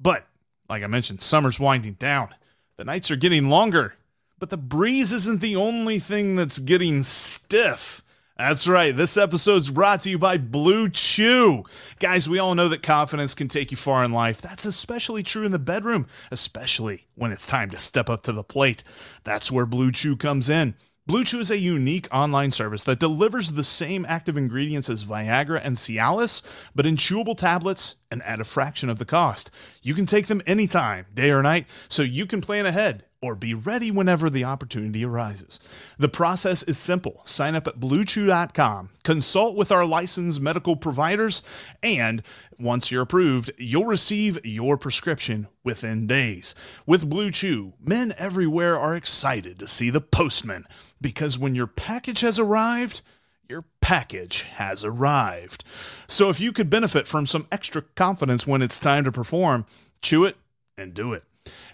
But, 0.00 0.26
like 0.70 0.84
I 0.84 0.86
mentioned, 0.86 1.20
summer's 1.20 1.58
winding 1.58 1.94
down. 1.94 2.32
The 2.76 2.84
nights 2.84 3.10
are 3.10 3.16
getting 3.16 3.48
longer, 3.48 3.94
but 4.38 4.50
the 4.50 4.56
breeze 4.56 5.12
isn't 5.12 5.40
the 5.40 5.56
only 5.56 5.98
thing 5.98 6.36
that's 6.36 6.60
getting 6.60 7.02
stiff. 7.02 8.03
That's 8.36 8.66
right. 8.66 8.96
This 8.96 9.16
episode 9.16 9.58
is 9.58 9.70
brought 9.70 10.02
to 10.02 10.10
you 10.10 10.18
by 10.18 10.38
Blue 10.38 10.88
Chew. 10.88 11.62
Guys, 12.00 12.28
we 12.28 12.40
all 12.40 12.56
know 12.56 12.68
that 12.68 12.82
confidence 12.82 13.32
can 13.32 13.46
take 13.46 13.70
you 13.70 13.76
far 13.76 14.02
in 14.02 14.10
life. 14.10 14.42
That's 14.42 14.64
especially 14.64 15.22
true 15.22 15.44
in 15.44 15.52
the 15.52 15.58
bedroom, 15.60 16.08
especially 16.32 17.06
when 17.14 17.30
it's 17.30 17.46
time 17.46 17.70
to 17.70 17.78
step 17.78 18.10
up 18.10 18.24
to 18.24 18.32
the 18.32 18.42
plate. 18.42 18.82
That's 19.22 19.52
where 19.52 19.66
Blue 19.66 19.92
Chew 19.92 20.16
comes 20.16 20.48
in. 20.48 20.74
Blue 21.06 21.22
Chew 21.22 21.38
is 21.38 21.50
a 21.52 21.58
unique 21.60 22.08
online 22.10 22.50
service 22.50 22.82
that 22.84 22.98
delivers 22.98 23.52
the 23.52 23.62
same 23.62 24.04
active 24.08 24.36
ingredients 24.36 24.90
as 24.90 25.04
Viagra 25.04 25.60
and 25.62 25.76
Cialis, 25.76 26.42
but 26.74 26.86
in 26.86 26.96
chewable 26.96 27.38
tablets 27.38 27.94
and 28.10 28.20
at 28.24 28.40
a 28.40 28.44
fraction 28.44 28.90
of 28.90 28.98
the 28.98 29.04
cost. 29.04 29.48
You 29.80 29.94
can 29.94 30.06
take 30.06 30.26
them 30.26 30.42
anytime, 30.44 31.06
day 31.14 31.30
or 31.30 31.42
night, 31.42 31.66
so 31.88 32.02
you 32.02 32.26
can 32.26 32.40
plan 32.40 32.66
ahead 32.66 33.04
or 33.24 33.34
be 33.34 33.54
ready 33.54 33.90
whenever 33.90 34.28
the 34.28 34.44
opportunity 34.44 35.02
arises. 35.02 35.58
The 35.98 36.10
process 36.10 36.62
is 36.62 36.76
simple. 36.76 37.22
Sign 37.24 37.54
up 37.54 37.66
at 37.66 37.80
bluechew.com, 37.80 38.90
consult 39.02 39.56
with 39.56 39.72
our 39.72 39.86
licensed 39.86 40.42
medical 40.42 40.76
providers, 40.76 41.42
and 41.82 42.22
once 42.58 42.90
you're 42.90 43.02
approved, 43.02 43.50
you'll 43.56 43.86
receive 43.86 44.44
your 44.44 44.76
prescription 44.76 45.48
within 45.64 46.06
days. 46.06 46.54
With 46.84 47.08
Blue 47.08 47.30
Chew, 47.30 47.72
men 47.80 48.12
everywhere 48.18 48.78
are 48.78 48.94
excited 48.94 49.58
to 49.58 49.66
see 49.66 49.88
the 49.88 50.02
postman 50.02 50.66
because 51.00 51.38
when 51.38 51.54
your 51.54 51.66
package 51.66 52.20
has 52.20 52.38
arrived, 52.38 53.00
your 53.48 53.64
package 53.80 54.42
has 54.42 54.84
arrived. 54.84 55.64
So 56.06 56.28
if 56.28 56.40
you 56.40 56.52
could 56.52 56.68
benefit 56.68 57.06
from 57.06 57.26
some 57.26 57.46
extra 57.50 57.82
confidence 57.94 58.46
when 58.46 58.60
it's 58.60 58.78
time 58.78 59.04
to 59.04 59.12
perform, 59.12 59.64
chew 60.02 60.26
it 60.26 60.36
and 60.76 60.92
do 60.92 61.14
it. 61.14 61.24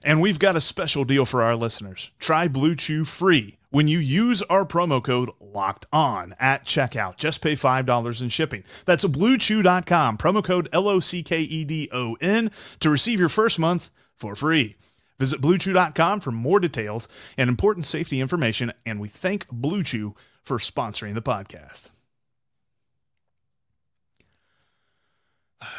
And 0.02 0.20
we've 0.20 0.38
got 0.38 0.56
a 0.56 0.60
special 0.60 1.04
deal 1.04 1.24
for 1.24 1.42
our 1.42 1.56
listeners. 1.56 2.10
Try 2.18 2.48
Blue 2.48 2.74
Chew 2.74 3.04
free 3.04 3.58
when 3.70 3.88
you 3.88 3.98
use 3.98 4.42
our 4.42 4.64
promo 4.64 5.02
code 5.02 5.30
locked 5.40 5.86
on 5.92 6.34
at 6.38 6.64
checkout. 6.64 7.16
Just 7.16 7.42
pay 7.42 7.54
$5 7.54 8.22
in 8.22 8.28
shipping. 8.28 8.64
That's 8.84 9.04
bluechew.com, 9.04 10.18
promo 10.18 10.44
code 10.44 10.68
L 10.72 10.88
O 10.88 11.00
C 11.00 11.22
K 11.22 11.40
E 11.40 11.64
D 11.64 11.88
O 11.92 12.16
N 12.20 12.50
to 12.80 12.90
receive 12.90 13.20
your 13.20 13.28
first 13.28 13.58
month 13.58 13.90
for 14.14 14.34
free. 14.34 14.76
Visit 15.18 15.40
bluechew.com 15.40 16.20
for 16.20 16.30
more 16.30 16.60
details 16.60 17.08
and 17.36 17.50
important 17.50 17.84
safety 17.86 18.20
information. 18.20 18.72
And 18.86 18.98
we 18.98 19.08
thank 19.08 19.46
Blue 19.48 19.82
Chew 19.82 20.14
for 20.42 20.58
sponsoring 20.58 21.14
the 21.14 21.22
podcast. 21.22 21.90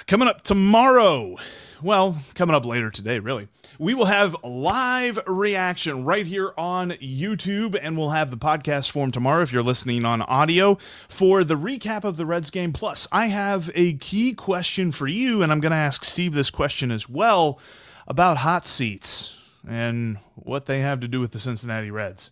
Coming 0.05 0.27
up 0.27 0.43
tomorrow, 0.43 1.37
well, 1.81 2.21
coming 2.35 2.55
up 2.55 2.65
later 2.65 2.91
today, 2.91 3.19
really, 3.19 3.47
we 3.79 3.93
will 3.93 4.05
have 4.05 4.35
live 4.43 5.17
reaction 5.25 6.05
right 6.05 6.27
here 6.27 6.53
on 6.57 6.91
YouTube, 6.91 7.79
and 7.81 7.97
we'll 7.97 8.11
have 8.11 8.29
the 8.29 8.37
podcast 8.37 8.91
form 8.91 9.11
tomorrow 9.11 9.41
if 9.41 9.51
you're 9.51 9.63
listening 9.63 10.05
on 10.05 10.21
audio 10.23 10.75
for 11.07 11.43
the 11.43 11.55
recap 11.55 12.03
of 12.03 12.17
the 12.17 12.25
Reds 12.25 12.51
game. 12.51 12.73
Plus, 12.73 13.07
I 13.11 13.27
have 13.27 13.71
a 13.73 13.93
key 13.95 14.33
question 14.33 14.91
for 14.91 15.07
you, 15.07 15.41
and 15.41 15.51
I'm 15.51 15.59
going 15.59 15.71
to 15.71 15.77
ask 15.77 16.03
Steve 16.03 16.33
this 16.33 16.51
question 16.51 16.91
as 16.91 17.09
well 17.09 17.59
about 18.07 18.37
hot 18.37 18.67
seats 18.67 19.37
and 19.67 20.17
what 20.35 20.65
they 20.67 20.81
have 20.81 20.99
to 20.99 21.07
do 21.07 21.19
with 21.19 21.31
the 21.31 21.39
Cincinnati 21.39 21.89
Reds. 21.89 22.31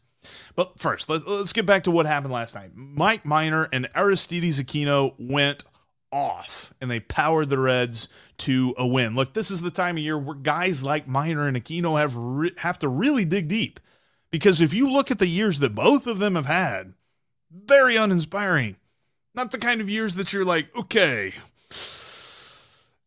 But 0.56 0.80
first, 0.80 1.10
let's 1.10 1.54
get 1.54 1.66
back 1.66 1.86
to 1.86 1.92
what 1.92 2.06
happened 2.06 2.34
last 2.34 2.54
night. 2.54 2.72
Mike 2.76 3.26
Minor 3.26 3.70
and 3.72 3.90
Aristides 3.96 4.62
Aquino 4.62 5.16
went 5.18 5.64
off 6.12 6.74
and 6.82 6.90
they 6.90 7.00
powered 7.00 7.50
the 7.50 7.60
Reds 7.60 8.08
to 8.40 8.74
a 8.78 8.88
win. 8.88 9.16
Look, 9.16 9.34
this 9.34 9.52
is 9.52 9.62
the 9.62 9.72
time 9.72 9.98
of 9.98 10.04
year 10.04 10.18
where 10.18 10.36
guys 10.36 10.84
like 10.84 11.08
Minor 11.08 11.48
and 11.48 11.58
Aquino 11.58 12.00
have 12.00 12.16
re- 12.16 12.54
have 12.58 12.80
to 12.80 12.88
really 12.88 13.26
dig 13.26 13.48
deep 13.48 13.80
because 14.32 14.62
if 14.62 14.74
you 14.74 14.90
look 14.90 15.12
at 15.12 15.20
the 15.20 15.28
years 15.28 15.60
that 15.60 15.76
both 15.76 16.08
of 16.08 16.20
them 16.20 16.36
have 16.36 16.46
had, 16.46 16.94
very 17.52 17.96
uninspiring. 17.96 18.76
Not 19.36 19.52
the 19.52 19.58
kind 19.58 19.82
of 19.82 19.90
years 19.90 20.16
that 20.16 20.34
you're 20.34 20.46
like, 20.46 20.76
okay, 20.76 21.34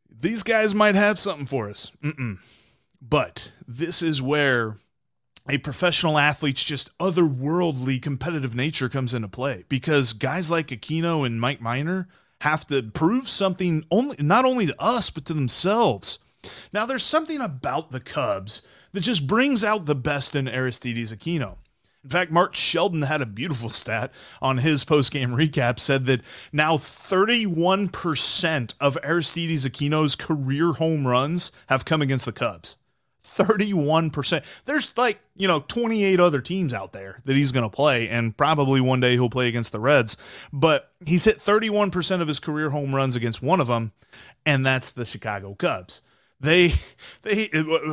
these 0.09 0.43
guys 0.43 0.75
might 0.75 0.95
have 0.95 1.19
something 1.19 1.47
for 1.47 1.69
us. 1.69 1.91
Mm-mm. 2.03 2.39
But 3.01 3.51
this 3.67 4.03
is 4.03 4.23
where 4.23 4.77
a 5.49 5.59
professional 5.59 6.19
athlete's 6.19 6.63
just 6.63 6.97
otherworldly 6.99 8.01
competitive 8.01 8.55
nature 8.55 8.89
comes 8.89 9.13
into 9.13 9.29
play 9.29 9.65
because 9.69 10.13
guys 10.13 10.51
like 10.51 10.69
Aquino 10.69 11.27
and 11.27 11.41
Mike 11.41 11.61
Minor 11.61 12.09
have 12.43 12.67
to 12.67 12.83
prove 12.83 13.29
something 13.29 13.85
only 13.89 14.17
not 14.19 14.45
only 14.45 14.67
to 14.67 14.75
us 14.81 15.11
but 15.11 15.25
to 15.25 15.33
themselves. 15.33 16.19
Now 16.73 16.87
there's 16.87 17.05
something 17.05 17.41
about 17.41 17.93
the 17.93 18.01
Cubs 18.01 18.63
that 18.93 19.03
just 19.03 19.29
brings 19.29 19.63
out 19.63 19.87
the 19.87 19.95
best 19.95 20.35
in 20.35 20.49
Aristides 20.49 21.13
Aquino. 21.15 21.59
In 22.03 22.11
fact, 22.11 22.33
Mark 22.33 22.57
Sheldon 22.57 23.03
had 23.03 23.23
a 23.23 23.27
beautiful 23.27 23.71
stat 23.81 24.13
on 24.41 24.59
his 24.59 24.85
post-game 24.85 25.31
recap 25.31 25.79
said 25.79 26.07
that 26.07 26.23
now 26.53 26.77
31% 26.77 28.75
of 28.81 28.99
Aristides 29.05 29.65
Aquino's 29.65 30.17
career 30.17 30.73
home 30.73 31.07
runs 31.07 31.53
have 31.69 31.85
come 31.85 32.03
against 32.03 32.25
the 32.25 32.33
Cubs. 32.33 32.75
31%. 33.25 34.45
There's 34.65 34.97
like, 34.97 35.21
you 35.37 35.49
know, 35.49 35.61
28 35.61 36.21
other 36.21 36.41
teams 36.41 36.75
out 36.75 36.93
there 36.93 37.21
that 37.25 37.37
he's 37.37 37.53
going 37.53 37.69
to 37.69 37.75
play, 37.75 38.09
and 38.09 38.37
probably 38.37 38.81
one 38.81 39.01
day 39.01 39.13
he'll 39.13 39.31
play 39.31 39.49
against 39.49 39.73
the 39.73 39.81
Reds. 39.81 40.17
But 40.53 40.91
he's 41.07 41.25
hit 41.25 41.39
31% 41.39 42.21
of 42.21 42.29
his 42.29 42.41
career 42.41 42.71
home 42.71 42.95
runs 42.95 43.17
against 43.17 43.43
one 43.43 43.61
of 43.61 43.69
them, 43.69 43.93
and 44.45 44.67
that's 44.67 44.91
the 44.91 45.05
Chicago 45.05 45.55
Cubs. 45.55 46.03
They, 46.41 46.73
they, 47.23 47.47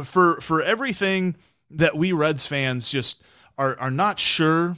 for, 0.03 0.41
for 0.41 0.61
everything 0.61 1.35
that 1.69 1.95
we 1.95 2.11
Reds 2.11 2.45
fans 2.45 2.89
just 2.89 3.21
are, 3.57 3.77
are 3.79 3.91
not 3.91 4.19
sure 4.19 4.77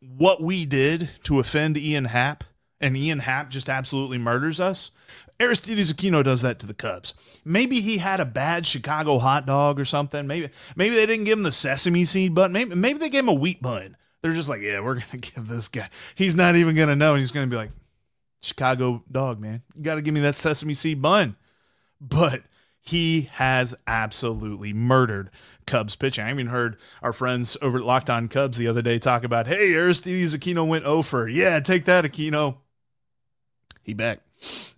what 0.00 0.42
we 0.42 0.66
did 0.66 1.10
to 1.24 1.38
offend 1.38 1.76
Ian 1.76 2.06
Happ, 2.06 2.44
and 2.82 2.96
Ian 2.96 3.20
Happ 3.20 3.48
just 3.48 3.68
absolutely 3.68 4.18
murders 4.18 4.60
us. 4.60 4.90
Aristides 5.40 5.92
Aquino 5.92 6.22
does 6.22 6.42
that 6.42 6.58
to 6.58 6.66
the 6.66 6.74
Cubs. 6.74 7.14
Maybe 7.44 7.80
he 7.80 7.98
had 7.98 8.20
a 8.20 8.24
bad 8.24 8.66
Chicago 8.66 9.18
hot 9.18 9.46
dog 9.46 9.80
or 9.80 9.84
something. 9.84 10.26
Maybe 10.26 10.50
maybe 10.76 10.94
they 10.94 11.06
didn't 11.06 11.24
give 11.24 11.38
him 11.38 11.44
the 11.44 11.52
sesame 11.52 12.04
seed 12.04 12.34
bun. 12.34 12.52
Maybe 12.52 12.74
maybe 12.74 12.98
they 12.98 13.08
gave 13.08 13.24
him 13.24 13.28
a 13.28 13.34
wheat 13.34 13.62
bun. 13.62 13.96
They're 14.20 14.34
just 14.34 14.48
like, 14.48 14.60
yeah, 14.60 14.80
we're 14.80 14.94
gonna 14.94 15.06
give 15.20 15.48
this 15.48 15.68
guy. 15.68 15.88
He's 16.14 16.34
not 16.34 16.56
even 16.56 16.76
gonna 16.76 16.96
know. 16.96 17.14
He's 17.14 17.32
gonna 17.32 17.46
be 17.46 17.56
like, 17.56 17.70
Chicago 18.42 19.04
dog, 19.10 19.40
man. 19.40 19.62
You 19.74 19.82
got 19.82 19.94
to 19.94 20.02
give 20.02 20.12
me 20.12 20.20
that 20.20 20.36
sesame 20.36 20.74
seed 20.74 21.00
bun. 21.00 21.36
But 22.00 22.42
he 22.80 23.28
has 23.32 23.74
absolutely 23.86 24.72
murdered 24.72 25.30
Cubs 25.66 25.94
pitching. 25.94 26.24
I 26.24 26.30
even 26.30 26.48
heard 26.48 26.76
our 27.00 27.12
friends 27.12 27.56
over 27.62 27.78
at 27.78 27.84
Locked 27.84 28.10
On 28.10 28.26
Cubs 28.26 28.58
the 28.58 28.66
other 28.66 28.82
day 28.82 28.98
talk 28.98 29.22
about, 29.22 29.46
hey, 29.46 29.72
Aristides 29.74 30.36
Aquino 30.36 30.66
went 30.66 30.84
over. 30.84 31.28
Yeah, 31.28 31.60
take 31.60 31.84
that, 31.84 32.04
Aquino. 32.04 32.56
He 33.82 33.94
back. 33.94 34.20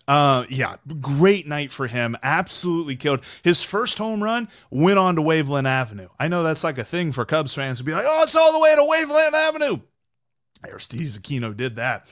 Uh, 0.07 0.45
yeah, 0.49 0.77
great 1.01 1.47
night 1.47 1.71
for 1.71 1.87
him. 1.87 2.17
Absolutely 2.23 2.97
killed. 2.97 3.21
His 3.43 3.63
first 3.63 3.99
home 3.99 4.23
run 4.23 4.49
went 4.71 4.99
on 4.99 5.17
to 5.17 5.23
Waveland 5.23 5.67
Avenue. 5.67 6.09
I 6.19 6.29
know 6.29 6.43
that's 6.43 6.65
like 6.65 6.79
a 6.79 6.85
thing 6.85 7.13
for 7.13 7.25
Cubs 7.25 7.55
fans 7.55 7.79
to 7.79 7.85
be 7.85 7.93
like, 7.93 8.05
oh, 8.07 8.23
it's 8.23 8.37
all 8.37 8.53
the 8.53 8.61
way 8.61 8.75
to 8.75 8.83
Waveland 8.83 9.33
Avenue. 9.33 9.81
Aristides 10.67 11.19
Aquino 11.19 11.57
did 11.57 11.77
that. 11.77 12.07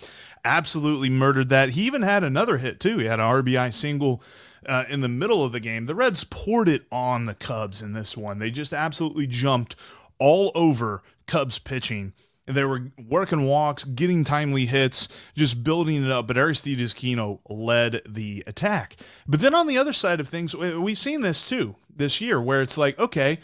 Absolutely 0.45 1.11
murdered 1.11 1.51
that. 1.51 1.71
He 1.71 1.83
even 1.83 2.03
had 2.03 2.25
another 2.25 2.59
hit, 2.59 2.81
too. 2.81 2.99
He 2.99 3.07
had 3.07 3.21
an 3.21 3.27
RBI 3.27 3.73
single 3.73 4.23
uh, 4.67 4.85
in 4.89 5.01
the 5.01 5.09
middle 5.09 5.45
of 5.45 5.53
the 5.53 5.61
game. 5.61 5.87
The 5.87 5.95
Reds 5.95 6.25
poured 6.25 6.69
it 6.69 6.85
on 6.91 7.27
the 7.27 7.35
Cubs 7.35 7.83
in 7.83 7.93
this 7.93 8.17
one. 8.17 8.39
They 8.39 8.51
just 8.51 8.73
absolutely 8.73 9.27
jumped 9.27 9.77
all 10.19 10.51
over 10.55 11.03
Cubs 11.27 11.59
pitching. 11.59 12.13
They 12.47 12.65
were 12.65 12.91
working 12.99 13.47
walks, 13.47 13.85
getting 13.85 14.25
timely 14.25 14.67
hits, 14.67 15.09
just 15.37 15.63
building 15.63 16.05
it 16.05 16.11
up. 16.11 16.27
But 16.27 16.37
Aristides 16.37 16.93
Aquino 16.93 17.39
led 17.49 18.03
the 18.09 18.43
attack. 18.47 18.97
But 19.29 19.41
then 19.41 19.55
on 19.55 19.69
the 19.69 19.79
other 19.79 19.93
side 19.93 20.19
of 20.19 20.29
things, 20.29 20.55
we've 20.57 20.99
seen 20.99 21.21
this 21.21 21.43
too 21.43 21.77
this 21.95 22.21
year, 22.21 22.41
where 22.41 22.61
it's 22.63 22.77
like, 22.77 22.99
okay, 22.99 23.39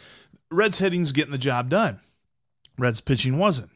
Reds 0.51 0.79
hitting's 0.79 1.13
getting 1.13 1.31
the 1.31 1.39
job 1.39 1.69
done. 1.71 2.01
Reds 2.77 3.01
pitching 3.01 3.39
wasn't. 3.39 3.71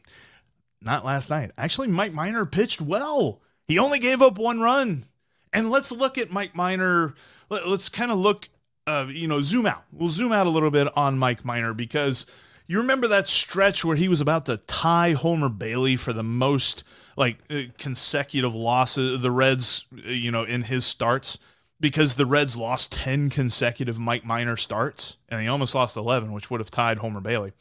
Not 0.81 1.05
last 1.05 1.29
night. 1.29 1.51
Actually, 1.57 1.87
Mike 1.87 2.13
Minor 2.13 2.45
pitched 2.45 2.81
well. 2.81 3.41
He 3.65 3.79
only 3.79 3.99
gave 3.99 4.21
up 4.21 4.37
one 4.37 4.59
run. 4.59 5.05
And 5.53 5.69
let's 5.69 5.91
look 5.91 6.17
at 6.17 6.31
Mike 6.31 6.53
Minor. 6.53 7.15
Let's 7.49 7.87
kind 7.87 8.11
of 8.11 8.17
look, 8.17 8.49
uh, 8.87 9.05
you 9.09 9.29
know, 9.29 9.41
zoom 9.41 9.65
out. 9.65 9.85
We'll 9.93 10.09
zoom 10.09 10.33
out 10.33 10.47
a 10.47 10.49
little 10.49 10.71
bit 10.71 10.89
on 10.97 11.17
Mike 11.17 11.45
Minor 11.45 11.73
because– 11.73 12.25
you 12.67 12.77
remember 12.77 13.07
that 13.07 13.27
stretch 13.27 13.83
where 13.83 13.95
he 13.95 14.07
was 14.07 14.21
about 14.21 14.45
to 14.45 14.57
tie 14.57 15.13
Homer 15.13 15.49
Bailey 15.49 15.95
for 15.95 16.13
the 16.13 16.23
most 16.23 16.83
like 17.15 17.37
uh, 17.49 17.63
consecutive 17.77 18.55
losses 18.55 19.21
the 19.21 19.31
Reds, 19.31 19.85
uh, 19.93 20.09
you 20.09 20.31
know, 20.31 20.43
in 20.43 20.63
his 20.63 20.85
starts 20.85 21.37
because 21.79 22.15
the 22.15 22.25
Reds 22.25 22.55
lost 22.55 22.91
10 22.93 23.29
consecutive 23.29 23.99
Mike 23.99 24.25
Minor 24.25 24.57
starts 24.57 25.17
and 25.29 25.41
he 25.41 25.47
almost 25.47 25.75
lost 25.75 25.97
11, 25.97 26.31
which 26.31 26.49
would 26.49 26.59
have 26.59 26.71
tied 26.71 26.99
Homer 26.99 27.21
Bailey. 27.21 27.51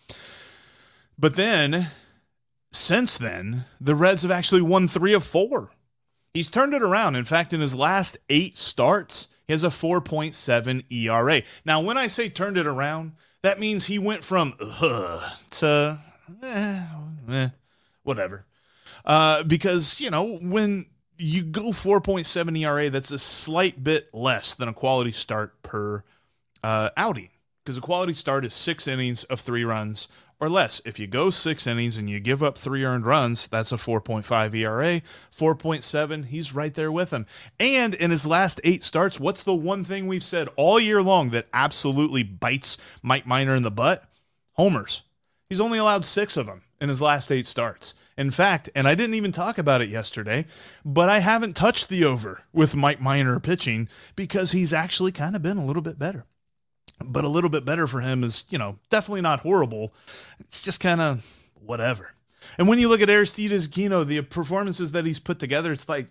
But 1.18 1.36
then 1.36 1.90
since 2.72 3.18
then, 3.18 3.66
the 3.80 3.94
Reds 3.94 4.22
have 4.22 4.30
actually 4.30 4.62
won 4.62 4.88
3 4.88 5.12
of 5.12 5.24
4. 5.24 5.70
He's 6.32 6.48
turned 6.48 6.72
it 6.72 6.82
around. 6.82 7.16
In 7.16 7.26
fact, 7.26 7.52
in 7.52 7.60
his 7.60 7.74
last 7.74 8.16
8 8.30 8.56
starts, 8.56 9.28
he 9.46 9.52
has 9.52 9.64
a 9.64 9.68
4.7 9.68 10.90
ERA. 10.90 11.42
Now, 11.66 11.82
when 11.82 11.98
I 11.98 12.06
say 12.06 12.30
turned 12.30 12.56
it 12.56 12.66
around, 12.66 13.12
that 13.42 13.58
means 13.58 13.86
he 13.86 13.98
went 13.98 14.24
from 14.24 14.54
uh, 14.60 15.30
to 15.50 15.98
eh, 16.42 16.86
eh, 17.30 17.48
whatever. 18.02 18.46
Uh, 19.04 19.42
because, 19.42 20.00
you 20.00 20.10
know, 20.10 20.38
when 20.38 20.86
you 21.18 21.42
go 21.42 21.70
4.7 21.70 22.58
ERA, 22.58 22.90
that's 22.90 23.10
a 23.10 23.18
slight 23.18 23.82
bit 23.82 24.12
less 24.14 24.54
than 24.54 24.68
a 24.68 24.74
quality 24.74 25.12
start 25.12 25.60
per 25.62 26.04
uh, 26.62 26.90
outing. 26.96 27.30
Because 27.64 27.78
a 27.78 27.80
quality 27.80 28.12
start 28.12 28.44
is 28.44 28.54
six 28.54 28.88
innings 28.88 29.24
of 29.24 29.40
three 29.40 29.64
runs 29.64 30.08
or 30.42 30.48
less. 30.48 30.82
If 30.84 30.98
you 30.98 31.06
go 31.06 31.30
six 31.30 31.68
innings 31.68 31.96
and 31.96 32.10
you 32.10 32.18
give 32.18 32.42
up 32.42 32.58
three 32.58 32.84
earned 32.84 33.06
runs, 33.06 33.46
that's 33.46 33.70
a 33.70 33.76
4.5 33.76 34.52
ERA. 34.56 35.00
4.7, 35.30 36.24
he's 36.26 36.52
right 36.52 36.74
there 36.74 36.90
with 36.90 37.12
him. 37.12 37.26
And 37.60 37.94
in 37.94 38.10
his 38.10 38.26
last 38.26 38.60
eight 38.64 38.82
starts, 38.82 39.20
what's 39.20 39.44
the 39.44 39.54
one 39.54 39.84
thing 39.84 40.08
we've 40.08 40.24
said 40.24 40.48
all 40.56 40.80
year 40.80 41.00
long 41.00 41.30
that 41.30 41.46
absolutely 41.54 42.24
bites 42.24 42.76
Mike 43.04 43.24
Minor 43.24 43.54
in 43.54 43.62
the 43.62 43.70
butt? 43.70 44.02
Homers. 44.54 45.04
He's 45.48 45.60
only 45.60 45.78
allowed 45.78 46.04
six 46.04 46.36
of 46.36 46.46
them 46.46 46.62
in 46.80 46.88
his 46.88 47.00
last 47.00 47.30
eight 47.30 47.46
starts. 47.46 47.94
In 48.18 48.32
fact, 48.32 48.68
and 48.74 48.88
I 48.88 48.96
didn't 48.96 49.14
even 49.14 49.30
talk 49.30 49.58
about 49.58 49.80
it 49.80 49.90
yesterday, 49.90 50.46
but 50.84 51.08
I 51.08 51.20
haven't 51.20 51.54
touched 51.54 51.88
the 51.88 52.04
over 52.04 52.42
with 52.52 52.74
Mike 52.74 53.00
Minor 53.00 53.38
pitching 53.38 53.88
because 54.16 54.50
he's 54.50 54.72
actually 54.72 55.12
kind 55.12 55.36
of 55.36 55.42
been 55.42 55.56
a 55.56 55.64
little 55.64 55.82
bit 55.82 56.00
better 56.00 56.26
but 57.06 57.24
a 57.24 57.28
little 57.28 57.50
bit 57.50 57.64
better 57.64 57.86
for 57.86 58.00
him 58.00 58.24
is, 58.24 58.44
you 58.50 58.58
know, 58.58 58.78
definitely 58.90 59.20
not 59.20 59.40
horrible. 59.40 59.92
It's 60.40 60.62
just 60.62 60.80
kind 60.80 61.00
of 61.00 61.24
whatever. 61.60 62.14
And 62.58 62.68
when 62.68 62.78
you 62.78 62.88
look 62.88 63.00
at 63.00 63.10
Aristides 63.10 63.68
Aquino, 63.68 64.06
the 64.06 64.20
performances 64.22 64.92
that 64.92 65.06
he's 65.06 65.20
put 65.20 65.38
together, 65.38 65.72
it's 65.72 65.88
like, 65.88 66.08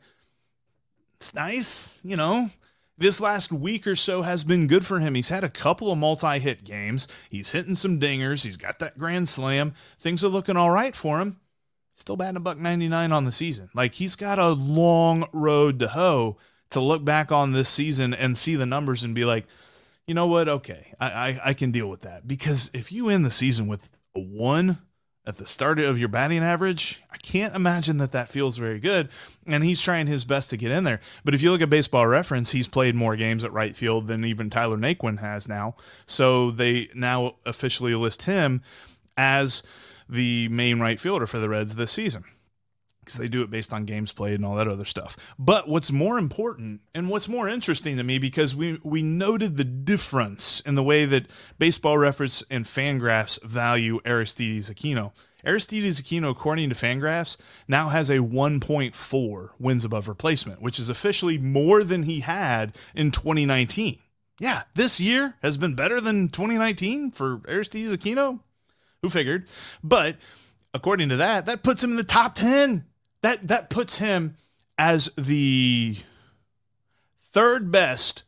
it's 1.17 1.33
nice, 1.33 1.99
you 2.03 2.15
know. 2.15 2.49
This 2.97 3.19
last 3.19 3.51
week 3.51 3.87
or 3.87 3.95
so 3.95 4.21
has 4.21 4.43
been 4.43 4.67
good 4.67 4.85
for 4.85 4.99
him. 4.99 5.15
He's 5.15 5.29
had 5.29 5.43
a 5.43 5.49
couple 5.49 5.91
of 5.91 5.97
multi 5.97 6.37
hit 6.39 6.63
games. 6.63 7.07
He's 7.29 7.51
hitting 7.51 7.75
some 7.75 7.99
dingers. 7.99 8.43
He's 8.43 8.57
got 8.57 8.79
that 8.79 8.97
grand 8.97 9.27
slam. 9.27 9.73
Things 9.99 10.23
are 10.23 10.27
looking 10.27 10.55
all 10.55 10.69
right 10.69 10.95
for 10.95 11.19
him. 11.19 11.39
Still 11.95 12.15
batting 12.15 12.37
a 12.37 12.39
buck 12.39 12.57
99 12.57 13.11
on 13.11 13.25
the 13.25 13.31
season. 13.31 13.69
Like 13.73 13.93
he's 13.93 14.15
got 14.15 14.39
a 14.39 14.49
long 14.49 15.27
road 15.33 15.79
to 15.79 15.89
hoe 15.89 16.37
to 16.71 16.79
look 16.79 17.03
back 17.03 17.31
on 17.31 17.51
this 17.51 17.69
season 17.69 18.13
and 18.13 18.37
see 18.37 18.55
the 18.55 18.65
numbers 18.65 19.03
and 19.03 19.13
be 19.13 19.25
like, 19.25 19.45
you 20.11 20.15
know 20.15 20.27
what? 20.27 20.49
Okay, 20.49 20.93
I, 20.99 21.05
I, 21.05 21.39
I 21.45 21.53
can 21.53 21.71
deal 21.71 21.87
with 21.87 22.01
that 22.01 22.27
because 22.27 22.69
if 22.73 22.91
you 22.91 23.07
end 23.07 23.25
the 23.25 23.31
season 23.31 23.65
with 23.65 23.93
a 24.13 24.19
one 24.19 24.79
at 25.25 25.37
the 25.37 25.47
start 25.47 25.79
of 25.79 25.97
your 25.97 26.09
batting 26.09 26.43
average, 26.43 27.01
I 27.09 27.15
can't 27.15 27.55
imagine 27.55 27.95
that 27.99 28.11
that 28.11 28.27
feels 28.27 28.57
very 28.57 28.81
good. 28.81 29.07
And 29.47 29.63
he's 29.63 29.79
trying 29.79 30.07
his 30.07 30.25
best 30.25 30.49
to 30.49 30.57
get 30.57 30.69
in 30.69 30.83
there. 30.83 30.99
But 31.23 31.33
if 31.33 31.41
you 31.41 31.49
look 31.49 31.61
at 31.61 31.69
baseball 31.69 32.07
reference, 32.07 32.51
he's 32.51 32.67
played 32.67 32.93
more 32.93 33.15
games 33.15 33.45
at 33.45 33.53
right 33.53 33.73
field 33.73 34.07
than 34.07 34.25
even 34.25 34.49
Tyler 34.49 34.75
Naquin 34.75 35.19
has 35.19 35.47
now. 35.47 35.77
So 36.05 36.51
they 36.51 36.89
now 36.93 37.35
officially 37.45 37.95
list 37.95 38.23
him 38.23 38.63
as 39.15 39.63
the 40.09 40.49
main 40.49 40.81
right 40.81 40.99
fielder 40.99 41.25
for 41.25 41.39
the 41.39 41.47
Reds 41.47 41.75
this 41.75 41.93
season 41.93 42.25
because 43.03 43.19
they 43.19 43.27
do 43.27 43.41
it 43.41 43.49
based 43.49 43.73
on 43.73 43.83
games 43.83 44.11
played 44.11 44.35
and 44.35 44.45
all 44.45 44.55
that 44.55 44.67
other 44.67 44.85
stuff. 44.85 45.17
But 45.37 45.67
what's 45.67 45.91
more 45.91 46.17
important 46.17 46.81
and 46.93 47.09
what's 47.09 47.27
more 47.27 47.49
interesting 47.49 47.97
to 47.97 48.03
me 48.03 48.19
because 48.19 48.55
we 48.55 48.79
we 48.83 49.01
noted 49.01 49.57
the 49.57 49.63
difference 49.63 50.61
in 50.61 50.75
the 50.75 50.83
way 50.83 51.05
that 51.05 51.27
Baseball 51.57 51.97
Reference 51.97 52.43
and 52.49 52.65
Fangraphs 52.65 53.41
value 53.43 53.99
Aristides 54.05 54.69
Aquino. 54.69 55.11
Aristides 55.43 55.99
Aquino, 55.99 56.29
according 56.29 56.69
to 56.69 56.75
Fangraphs, 56.75 57.37
now 57.67 57.89
has 57.89 58.11
a 58.11 58.17
1.4 58.17 59.49
wins 59.57 59.83
above 59.83 60.07
replacement, 60.07 60.61
which 60.61 60.77
is 60.77 60.87
officially 60.87 61.39
more 61.39 61.83
than 61.83 62.03
he 62.03 62.19
had 62.19 62.75
in 62.93 63.09
2019. 63.09 63.97
Yeah, 64.39 64.63
this 64.75 64.99
year 64.99 65.35
has 65.41 65.57
been 65.57 65.75
better 65.75 65.99
than 65.99 66.29
2019 66.29 67.11
for 67.11 67.41
Aristides 67.47 67.95
Aquino. 67.95 68.41
Who 69.01 69.09
figured? 69.09 69.47
But 69.83 70.17
according 70.73 71.09
to 71.09 71.17
that, 71.17 71.47
that 71.47 71.63
puts 71.63 71.83
him 71.83 71.91
in 71.91 71.97
the 71.97 72.03
top 72.03 72.35
10 72.35 72.85
that 73.21 73.47
that 73.47 73.69
puts 73.69 73.97
him 73.97 74.35
as 74.77 75.11
the 75.17 75.97
third 77.19 77.71
best 77.71 78.23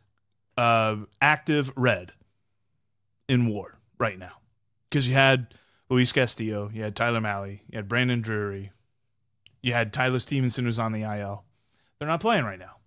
uh, 0.57 0.97
active 1.21 1.71
red 1.75 2.13
in 3.27 3.47
war 3.47 3.77
right 3.97 4.19
now 4.19 4.33
because 4.89 5.07
you 5.07 5.13
had 5.13 5.53
Luis 5.89 6.11
Castillo, 6.11 6.69
you 6.73 6.83
had 6.83 6.95
Tyler 6.95 7.19
Mahle, 7.19 7.59
you 7.69 7.75
had 7.75 7.87
Brandon 7.87 8.21
Drury, 8.21 8.71
you 9.61 9.73
had 9.73 9.91
Tyler 9.93 10.19
Stephenson 10.19 10.65
who's 10.65 10.79
on 10.79 10.91
the 10.91 11.01
IL. 11.01 11.43
They're 11.97 12.07
not 12.07 12.21
playing 12.21 12.45
right 12.45 12.59
now. 12.59 12.77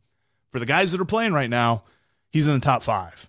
For 0.52 0.58
the 0.58 0.66
guys 0.66 0.92
that 0.92 1.00
are 1.00 1.06
playing 1.06 1.32
right 1.32 1.50
now, 1.50 1.84
he's 2.30 2.46
in 2.46 2.54
the 2.54 2.60
top 2.60 2.82
five 2.82 3.28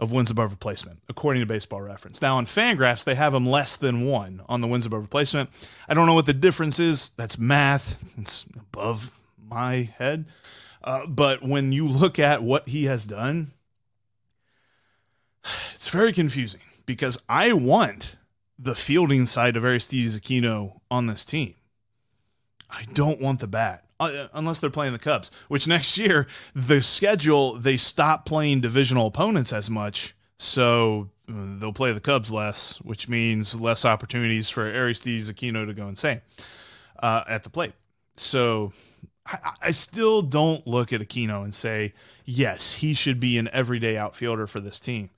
of 0.00 0.10
wins 0.10 0.30
above 0.30 0.50
replacement, 0.50 0.98
according 1.08 1.42
to 1.42 1.46
Baseball 1.46 1.82
Reference. 1.82 2.22
Now 2.22 2.38
on 2.38 2.46
Fangraphs, 2.46 3.04
they 3.04 3.14
have 3.14 3.34
him 3.34 3.46
less 3.46 3.76
than 3.76 4.06
one 4.06 4.42
on 4.48 4.62
the 4.62 4.66
wins 4.66 4.86
above 4.86 5.02
replacement. 5.02 5.50
I 5.88 5.94
don't 5.94 6.06
know 6.06 6.14
what 6.14 6.26
the 6.26 6.32
difference 6.32 6.80
is. 6.80 7.10
That's 7.10 7.38
math. 7.38 8.02
It's 8.16 8.46
above 8.56 9.12
my 9.48 9.90
head. 9.98 10.24
Uh, 10.82 11.06
but 11.06 11.42
when 11.42 11.72
you 11.72 11.86
look 11.86 12.18
at 12.18 12.42
what 12.42 12.68
he 12.68 12.84
has 12.84 13.04
done, 13.04 13.52
it's 15.74 15.88
very 15.88 16.12
confusing 16.12 16.62
because 16.86 17.18
I 17.28 17.52
want 17.52 18.16
the 18.58 18.74
fielding 18.74 19.26
side 19.26 19.56
of 19.56 19.64
Aristides 19.64 20.18
Aquino 20.18 20.80
on 20.90 21.06
this 21.06 21.26
team. 21.26 21.54
I 22.70 22.84
don't 22.94 23.20
want 23.20 23.40
the 23.40 23.46
bat 23.46 23.84
uh, 24.00 24.28
unless 24.32 24.58
they're 24.58 24.70
playing 24.70 24.92
the 24.92 24.98
Cubs, 24.98 25.30
which 25.48 25.68
next 25.68 25.96
year 25.98 26.26
the 26.54 26.82
schedule 26.82 27.54
they 27.54 27.76
stop 27.76 28.24
playing 28.26 28.60
divisional 28.60 29.06
opponents 29.06 29.52
as 29.52 29.70
much, 29.70 30.14
so 30.38 31.10
uh, 31.28 31.32
they'll 31.58 31.72
play 31.72 31.92
the 31.92 32.00
Cubs 32.00 32.30
less, 32.30 32.78
which 32.78 33.08
means 33.08 33.60
less 33.60 33.84
opportunities 33.84 34.50
for 34.50 34.64
Aristides 34.66 35.30
Aquino 35.30 35.66
to 35.66 35.74
go 35.74 35.86
insane 35.86 36.22
uh, 37.00 37.24
at 37.28 37.42
the 37.42 37.50
plate. 37.50 37.74
So 38.16 38.72
I, 39.26 39.52
I 39.62 39.70
still 39.70 40.22
don't 40.22 40.66
look 40.66 40.92
at 40.92 41.00
Aquino 41.00 41.44
and 41.44 41.54
say 41.54 41.92
yes, 42.24 42.74
he 42.74 42.94
should 42.94 43.20
be 43.20 43.38
an 43.38 43.48
everyday 43.52 43.96
outfielder 43.96 44.46
for 44.46 44.60
this 44.60 44.80
team 44.80 45.10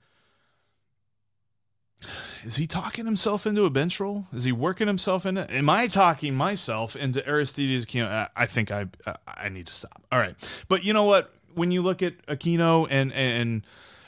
is 2.43 2.57
he 2.57 2.67
talking 2.67 3.05
himself 3.05 3.45
into 3.45 3.65
a 3.65 3.69
bench 3.69 3.99
role? 3.99 4.27
Is 4.33 4.43
he 4.43 4.51
working 4.51 4.87
himself 4.87 5.25
into? 5.25 5.49
Am 5.51 5.69
I 5.69 5.87
talking 5.87 6.35
myself 6.35 6.95
into 6.95 7.25
Aristides 7.27 7.85
Aquino? 7.85 8.29
I 8.35 8.45
think 8.45 8.71
I 8.71 8.87
I 9.27 9.49
need 9.49 9.67
to 9.67 9.73
stop. 9.73 10.03
All 10.11 10.19
right, 10.19 10.35
but 10.67 10.83
you 10.83 10.93
know 10.93 11.05
what? 11.05 11.33
When 11.53 11.71
you 11.71 11.81
look 11.81 12.01
at 12.01 12.25
Aquino 12.27 12.87
and 12.89 13.11
and 13.13 13.65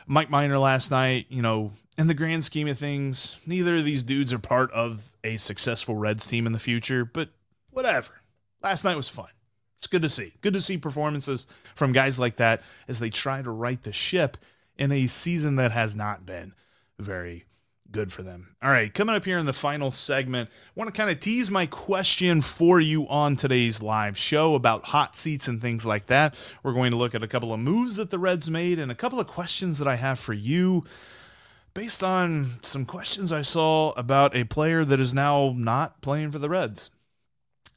Mike 0.08 0.30
Minor 0.30 0.58
last 0.58 0.92
night, 0.92 1.28
you 1.30 1.42
know, 1.42 1.72
in 1.98 2.08
the 2.08 2.14
grand 2.14 2.46
scheme 2.46 2.68
of 2.68 2.78
things, 2.78 3.38
neither 3.46 3.76
of 3.76 3.86
these 3.86 4.04
dudes 4.04 4.34
are 4.34 4.40
part 4.40 4.72
of 4.72 5.12
a 5.24 5.38
successful 5.38 5.96
Reds 5.96 6.26
team 6.26 6.46
in 6.46 6.54
the 6.54 6.60
future. 6.60 7.06
But 7.06 7.30
whatever. 7.72 8.12
Last 8.62 8.84
night 8.84 8.98
was 8.98 9.10
fun. 9.10 9.28
It's 9.78 9.88
good 9.88 10.02
to 10.02 10.10
see. 10.10 10.34
Good 10.42 10.54
to 10.54 10.62
see 10.62 10.78
performances 10.78 11.46
from 11.76 11.92
guys 11.92 12.18
like 12.18 12.38
that 12.38 12.64
as 12.88 13.00
they 13.00 13.12
try 13.12 13.42
to 13.42 13.52
right 13.52 13.82
the 13.84 13.94
ship 13.94 14.38
in 14.78 14.92
a 14.92 15.06
season 15.06 15.58
that 15.58 15.72
has 15.72 15.96
not 15.96 16.26
been 16.26 16.54
very 16.98 17.46
good 17.92 18.12
for 18.12 18.24
them. 18.24 18.56
All 18.62 18.70
right, 18.70 18.94
coming 18.94 19.16
up 19.16 19.26
here 19.26 19.38
in 19.38 19.46
the 19.46 19.54
final 19.54 19.92
segment, 19.92 20.50
I 20.50 20.72
want 20.76 20.94
to 20.94 20.98
kind 20.98 21.10
of 21.10 21.20
tease 21.20 21.50
my 21.50 21.66
question 21.66 22.42
for 22.42 22.80
you 22.80 23.08
on 23.08 23.36
today's 23.36 23.82
live 23.82 24.18
show 24.18 24.56
about 24.56 24.86
hot 24.86 25.16
seats 25.16 25.48
and 25.48 25.62
things 25.62 25.86
like 25.86 26.08
that. 26.08 26.36
We're 26.64 26.74
going 26.74 26.92
to 26.92 26.98
look 26.98 27.16
at 27.16 27.24
a 27.24 27.28
couple 27.28 27.54
of 27.54 27.60
moves 27.60 27.96
that 27.96 28.10
the 28.10 28.20
Reds 28.20 28.50
made 28.50 28.80
and 28.80 28.92
a 28.92 28.96
couple 28.96 29.20
of 29.20 29.28
questions 29.28 29.78
that 29.78 29.88
I 29.88 29.96
have 29.96 30.20
for 30.20 30.34
you 30.34 30.84
based 31.74 32.04
on 32.04 32.60
some 32.64 32.86
questions 32.86 33.32
I 33.32 33.42
saw 33.42 33.92
about 33.92 34.36
a 34.36 34.46
player 34.46 34.84
that 34.86 35.00
is 35.00 35.14
now 35.14 35.54
not 35.56 36.02
playing 36.02 36.32
for 36.32 36.40
the 36.40 36.50
Reds. 36.50 36.90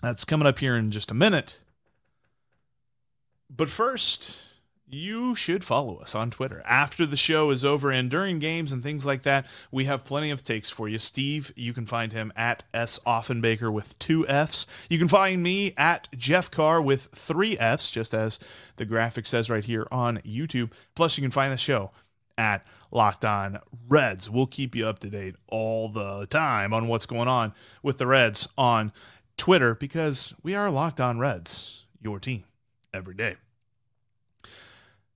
That's 0.02 0.24
coming 0.24 0.46
up 0.46 0.60
here 0.60 0.76
in 0.76 0.90
just 0.90 1.10
a 1.10 1.14
minute. 1.14 1.58
But 3.50 3.68
first, 3.68 4.40
you 4.90 5.34
should 5.34 5.64
follow 5.64 5.96
us 5.96 6.14
on 6.14 6.30
Twitter. 6.30 6.62
After 6.64 7.04
the 7.04 7.16
show 7.16 7.50
is 7.50 7.64
over 7.64 7.90
and 7.90 8.10
during 8.10 8.38
games 8.38 8.72
and 8.72 8.82
things 8.82 9.04
like 9.04 9.22
that, 9.22 9.46
we 9.70 9.84
have 9.84 10.04
plenty 10.04 10.30
of 10.30 10.42
takes 10.42 10.70
for 10.70 10.88
you. 10.88 10.98
Steve, 10.98 11.52
you 11.56 11.72
can 11.72 11.86
find 11.86 12.12
him 12.12 12.32
at 12.36 12.64
S. 12.72 12.98
Offenbaker 13.06 13.72
with 13.72 13.98
two 13.98 14.26
F's. 14.26 14.66
You 14.88 14.98
can 14.98 15.08
find 15.08 15.42
me 15.42 15.74
at 15.76 16.08
Jeff 16.16 16.50
Carr 16.50 16.80
with 16.80 17.08
three 17.12 17.58
F's, 17.58 17.90
just 17.90 18.14
as 18.14 18.38
the 18.76 18.84
graphic 18.84 19.26
says 19.26 19.50
right 19.50 19.64
here 19.64 19.86
on 19.90 20.18
YouTube. 20.18 20.72
Plus, 20.94 21.18
you 21.18 21.22
can 21.22 21.30
find 21.30 21.52
the 21.52 21.58
show 21.58 21.90
at 22.36 22.66
Locked 22.90 23.24
On 23.24 23.58
Reds. 23.88 24.30
We'll 24.30 24.46
keep 24.46 24.74
you 24.74 24.86
up 24.86 25.00
to 25.00 25.10
date 25.10 25.34
all 25.48 25.88
the 25.88 26.26
time 26.26 26.72
on 26.72 26.88
what's 26.88 27.06
going 27.06 27.28
on 27.28 27.52
with 27.82 27.98
the 27.98 28.06
Reds 28.06 28.48
on 28.56 28.92
Twitter 29.36 29.74
because 29.74 30.34
we 30.42 30.54
are 30.54 30.70
Locked 30.70 31.00
On 31.00 31.18
Reds, 31.18 31.84
your 32.00 32.18
team 32.18 32.44
every 32.94 33.14
day. 33.14 33.36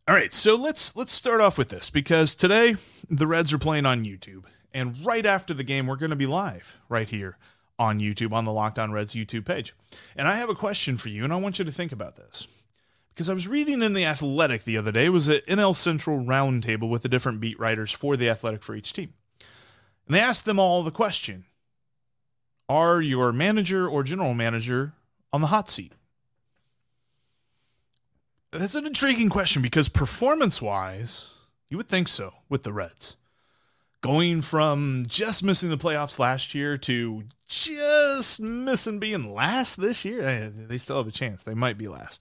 All 0.08 0.16
right, 0.16 0.32
so 0.32 0.56
let's 0.56 0.96
let's 0.96 1.12
start 1.12 1.40
off 1.40 1.56
with 1.56 1.68
this 1.68 1.88
because 1.88 2.34
today 2.34 2.74
the 3.08 3.28
Reds 3.28 3.52
are 3.52 3.58
playing 3.58 3.86
on 3.86 4.04
YouTube, 4.04 4.46
and 4.74 4.96
right 5.06 5.24
after 5.24 5.54
the 5.54 5.62
game, 5.62 5.86
we're 5.86 5.94
going 5.94 6.10
to 6.10 6.16
be 6.16 6.26
live 6.26 6.76
right 6.88 7.08
here 7.08 7.38
on 7.78 8.00
YouTube 8.00 8.32
on 8.32 8.44
the 8.44 8.52
Locked 8.52 8.80
On 8.80 8.90
Reds 8.90 9.14
YouTube 9.14 9.44
page. 9.44 9.72
And 10.16 10.26
I 10.26 10.34
have 10.34 10.48
a 10.48 10.56
question 10.56 10.96
for 10.96 11.08
you, 11.08 11.22
and 11.22 11.32
I 11.32 11.36
want 11.36 11.60
you 11.60 11.64
to 11.64 11.70
think 11.70 11.92
about 11.92 12.16
this 12.16 12.48
because 13.14 13.30
I 13.30 13.34
was 13.34 13.46
reading 13.46 13.80
in 13.80 13.94
the 13.94 14.04
Athletic 14.04 14.64
the 14.64 14.76
other 14.76 14.90
day. 14.90 15.08
Was 15.08 15.28
an 15.28 15.40
NL 15.46 15.76
Central 15.76 16.18
roundtable 16.18 16.90
with 16.90 17.02
the 17.02 17.08
different 17.08 17.38
beat 17.38 17.60
writers 17.60 17.92
for 17.92 18.16
the 18.16 18.28
Athletic 18.28 18.64
for 18.64 18.74
each 18.74 18.92
team, 18.92 19.14
and 20.08 20.16
they 20.16 20.20
asked 20.20 20.46
them 20.46 20.58
all 20.58 20.82
the 20.82 20.90
question: 20.90 21.44
Are 22.68 23.00
your 23.00 23.32
manager 23.32 23.86
or 23.86 24.02
general 24.02 24.34
manager 24.34 24.94
on 25.32 25.42
the 25.42 25.46
hot 25.46 25.70
seat? 25.70 25.92
That's 28.52 28.74
an 28.74 28.86
intriguing 28.86 29.30
question 29.30 29.62
because 29.62 29.88
performance 29.88 30.60
wise, 30.60 31.30
you 31.70 31.78
would 31.78 31.88
think 31.88 32.06
so 32.06 32.34
with 32.50 32.64
the 32.64 32.72
Reds. 32.72 33.16
Going 34.02 34.42
from 34.42 35.04
just 35.08 35.42
missing 35.42 35.70
the 35.70 35.78
playoffs 35.78 36.18
last 36.18 36.54
year 36.54 36.76
to 36.76 37.24
just 37.48 38.40
missing 38.40 38.98
being 38.98 39.32
last 39.32 39.80
this 39.80 40.04
year, 40.04 40.20
eh, 40.20 40.50
they 40.52 40.76
still 40.76 40.98
have 40.98 41.06
a 41.06 41.12
chance. 41.12 41.42
They 41.42 41.54
might 41.54 41.78
be 41.78 41.88
last. 41.88 42.20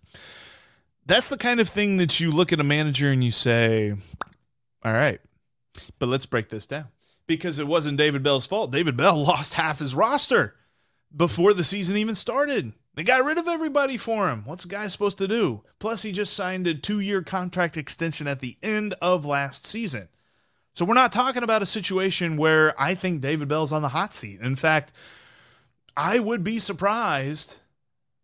That's 1.06 1.28
the 1.28 1.38
kind 1.38 1.60
of 1.60 1.68
thing 1.68 1.98
that 1.98 2.20
you 2.20 2.32
look 2.32 2.54
at 2.54 2.60
a 2.60 2.64
manager 2.64 3.12
and 3.12 3.24
you 3.24 3.32
say, 3.32 3.96
all 4.86 4.94
right, 4.94 5.20
but 6.00 6.08
let's 6.08 6.26
break 6.26 6.48
this 6.48 6.66
down 6.66 6.86
because 7.28 7.60
it 7.60 7.68
wasn't 7.68 7.98
David 7.98 8.24
Bell's 8.24 8.46
fault. 8.46 8.72
David 8.72 8.96
Bell 8.96 9.22
lost 9.24 9.56
half 9.56 9.80
his 9.80 9.96
roster 9.96 10.56
before 11.14 11.54
the 11.54 11.64
season 11.66 11.98
even 11.98 12.16
started. 12.16 12.72
They 12.94 13.04
got 13.04 13.24
rid 13.24 13.38
of 13.38 13.48
everybody 13.48 13.96
for 13.98 14.30
him. 14.30 14.44
What's 14.46 14.64
the 14.64 14.70
guy 14.70 14.88
supposed 14.88 15.18
to 15.20 15.28
do? 15.28 15.64
Plus, 15.80 16.02
he 16.02 16.12
just 16.12 16.34
signed 16.34 16.68
a 16.68 16.74
two 16.74 17.00
year 17.00 17.22
contract 17.22 17.78
extension 17.78 18.28
at 18.28 18.40
the 18.40 18.58
end 18.62 18.96
of 19.02 19.26
last 19.26 19.66
season. 19.66 20.10
So, 20.74 20.86
we're 20.86 20.94
not 20.94 21.12
talking 21.12 21.44
about 21.44 21.62
a 21.62 21.68
situation 21.68 22.38
where 22.38 22.80
I 22.80 22.96
think 22.96 23.22
David 23.22 23.48
Bell's 23.48 23.74
on 23.74 23.82
the 23.82 23.90
hot 23.90 24.14
seat. 24.14 24.40
In 24.42 24.56
fact, 24.56 24.92
I 25.96 26.20
would 26.20 26.44
be 26.44 26.60
surprised 26.60 27.58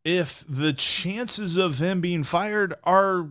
if 0.03 0.43
the 0.47 0.73
chances 0.73 1.57
of 1.57 1.79
him 1.79 1.99
being 1.99 2.23
fired 2.23 2.73
are 2.83 3.29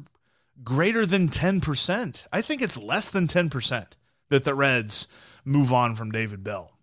greater 0.62 1.06
than 1.06 1.28
10%. 1.28 2.26
I 2.32 2.42
think 2.42 2.62
it's 2.62 2.76
less 2.76 3.08
than 3.10 3.26
10% 3.26 3.86
that 4.28 4.44
the 4.44 4.54
Reds 4.54 5.08
move 5.44 5.72
on 5.72 5.96
from 5.96 6.10
David 6.10 6.44
Bell. 6.44 6.75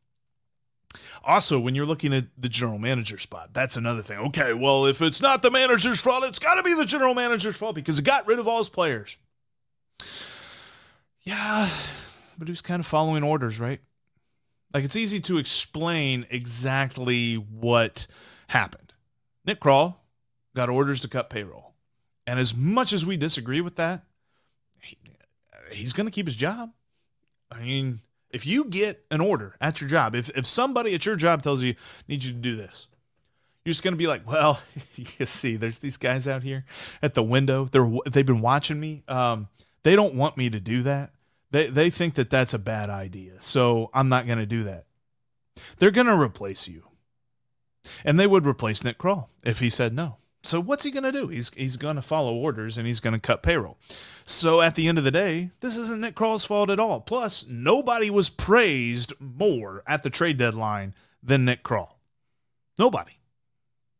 Also, 1.23 1.59
when 1.59 1.75
you're 1.75 1.85
looking 1.85 2.13
at 2.13 2.25
the 2.37 2.49
general 2.49 2.79
manager 2.79 3.17
spot, 3.17 3.49
that's 3.53 3.77
another 3.77 4.01
thing. 4.01 4.17
Okay, 4.17 4.53
well, 4.53 4.85
if 4.85 5.01
it's 5.01 5.21
not 5.21 5.41
the 5.41 5.51
manager's 5.51 6.01
fault, 6.01 6.23
it's 6.25 6.39
got 6.39 6.55
to 6.55 6.63
be 6.63 6.73
the 6.73 6.85
general 6.85 7.13
manager's 7.13 7.57
fault 7.57 7.75
because 7.75 7.99
it 7.99 8.05
got 8.05 8.27
rid 8.27 8.39
of 8.39 8.47
all 8.47 8.59
his 8.59 8.69
players. 8.69 9.17
Yeah, 11.21 11.69
but 12.37 12.47
he 12.47 12.51
was 12.51 12.61
kind 12.61 12.79
of 12.79 12.85
following 12.85 13.23
orders, 13.23 13.59
right? 13.59 13.79
Like 14.73 14.83
it's 14.83 14.95
easy 14.95 15.19
to 15.21 15.37
explain 15.37 16.25
exactly 16.29 17.35
what 17.35 18.07
happened. 18.47 18.93
Nick 19.45 19.59
Krall 19.59 19.95
got 20.55 20.69
orders 20.69 20.99
to 21.01 21.07
cut 21.07 21.29
payroll. 21.29 21.73
And 22.25 22.39
as 22.39 22.55
much 22.55 22.93
as 22.93 23.05
we 23.05 23.17
disagree 23.17 23.61
with 23.61 23.75
that, 23.75 24.03
he, 24.81 24.97
he's 25.71 25.93
going 25.93 26.07
to 26.07 26.11
keep 26.11 26.25
his 26.25 26.35
job. 26.35 26.71
I 27.51 27.59
mean, 27.59 27.99
if 28.33 28.45
you 28.45 28.65
get 28.65 29.05
an 29.11 29.21
order 29.21 29.55
at 29.61 29.79
your 29.79 29.89
job, 29.89 30.15
if, 30.15 30.29
if 30.29 30.45
somebody 30.45 30.93
at 30.93 31.05
your 31.05 31.15
job 31.15 31.43
tells 31.43 31.61
you, 31.63 31.75
need 32.07 32.23
you 32.23 32.31
to 32.31 32.37
do 32.37 32.55
this, 32.55 32.87
you're 33.63 33.71
just 33.71 33.83
going 33.83 33.93
to 33.93 33.97
be 33.97 34.07
like, 34.07 34.27
well, 34.27 34.59
you 34.95 35.25
see, 35.25 35.55
there's 35.55 35.79
these 35.79 35.97
guys 35.97 36.27
out 36.27 36.43
here 36.43 36.65
at 37.01 37.13
the 37.13 37.23
window. 37.23 37.69
They're, 37.71 37.89
they've 38.09 38.25
been 38.25 38.41
watching 38.41 38.79
me. 38.79 39.03
Um, 39.07 39.47
they 39.83 39.95
don't 39.95 40.15
want 40.15 40.35
me 40.35 40.49
to 40.49 40.59
do 40.59 40.83
that. 40.83 41.11
They, 41.51 41.67
they 41.67 41.89
think 41.89 42.15
that 42.15 42.29
that's 42.29 42.53
a 42.53 42.59
bad 42.59 42.89
idea. 42.89 43.33
So 43.39 43.91
I'm 43.93 44.09
not 44.09 44.25
going 44.25 44.39
to 44.39 44.45
do 44.45 44.63
that. 44.63 44.85
They're 45.77 45.91
going 45.91 46.07
to 46.07 46.19
replace 46.19 46.67
you. 46.67 46.83
And 48.03 48.19
they 48.19 48.27
would 48.27 48.47
replace 48.47 48.83
Nick 48.83 48.97
Krall 48.97 49.27
if 49.43 49.59
he 49.59 49.69
said 49.69 49.93
no. 49.93 50.17
So 50.41 50.59
what's 50.59 50.83
he 50.83 50.91
going 50.91 51.03
to 51.03 51.11
do? 51.11 51.27
He's 51.27 51.51
he's 51.55 51.77
going 51.77 51.95
to 51.95 52.01
follow 52.01 52.33
orders 52.33 52.77
and 52.77 52.85
he's 52.87 52.99
going 52.99 53.13
to 53.13 53.19
cut 53.19 53.43
payroll. 53.43 53.77
So 54.25 54.61
at 54.61 54.75
the 54.75 54.87
end 54.87 54.97
of 54.97 55.03
the 55.03 55.11
day, 55.11 55.51
this 55.59 55.75
isn't 55.75 56.01
Nick 56.01 56.15
Krall's 56.15 56.45
fault 56.45 56.69
at 56.69 56.79
all. 56.79 57.01
Plus, 57.01 57.45
nobody 57.47 58.09
was 58.09 58.29
praised 58.29 59.13
more 59.19 59.83
at 59.85 60.03
the 60.03 60.09
trade 60.09 60.37
deadline 60.37 60.93
than 61.21 61.45
Nick 61.45 61.63
Krall. 61.63 61.95
Nobody. 62.79 63.13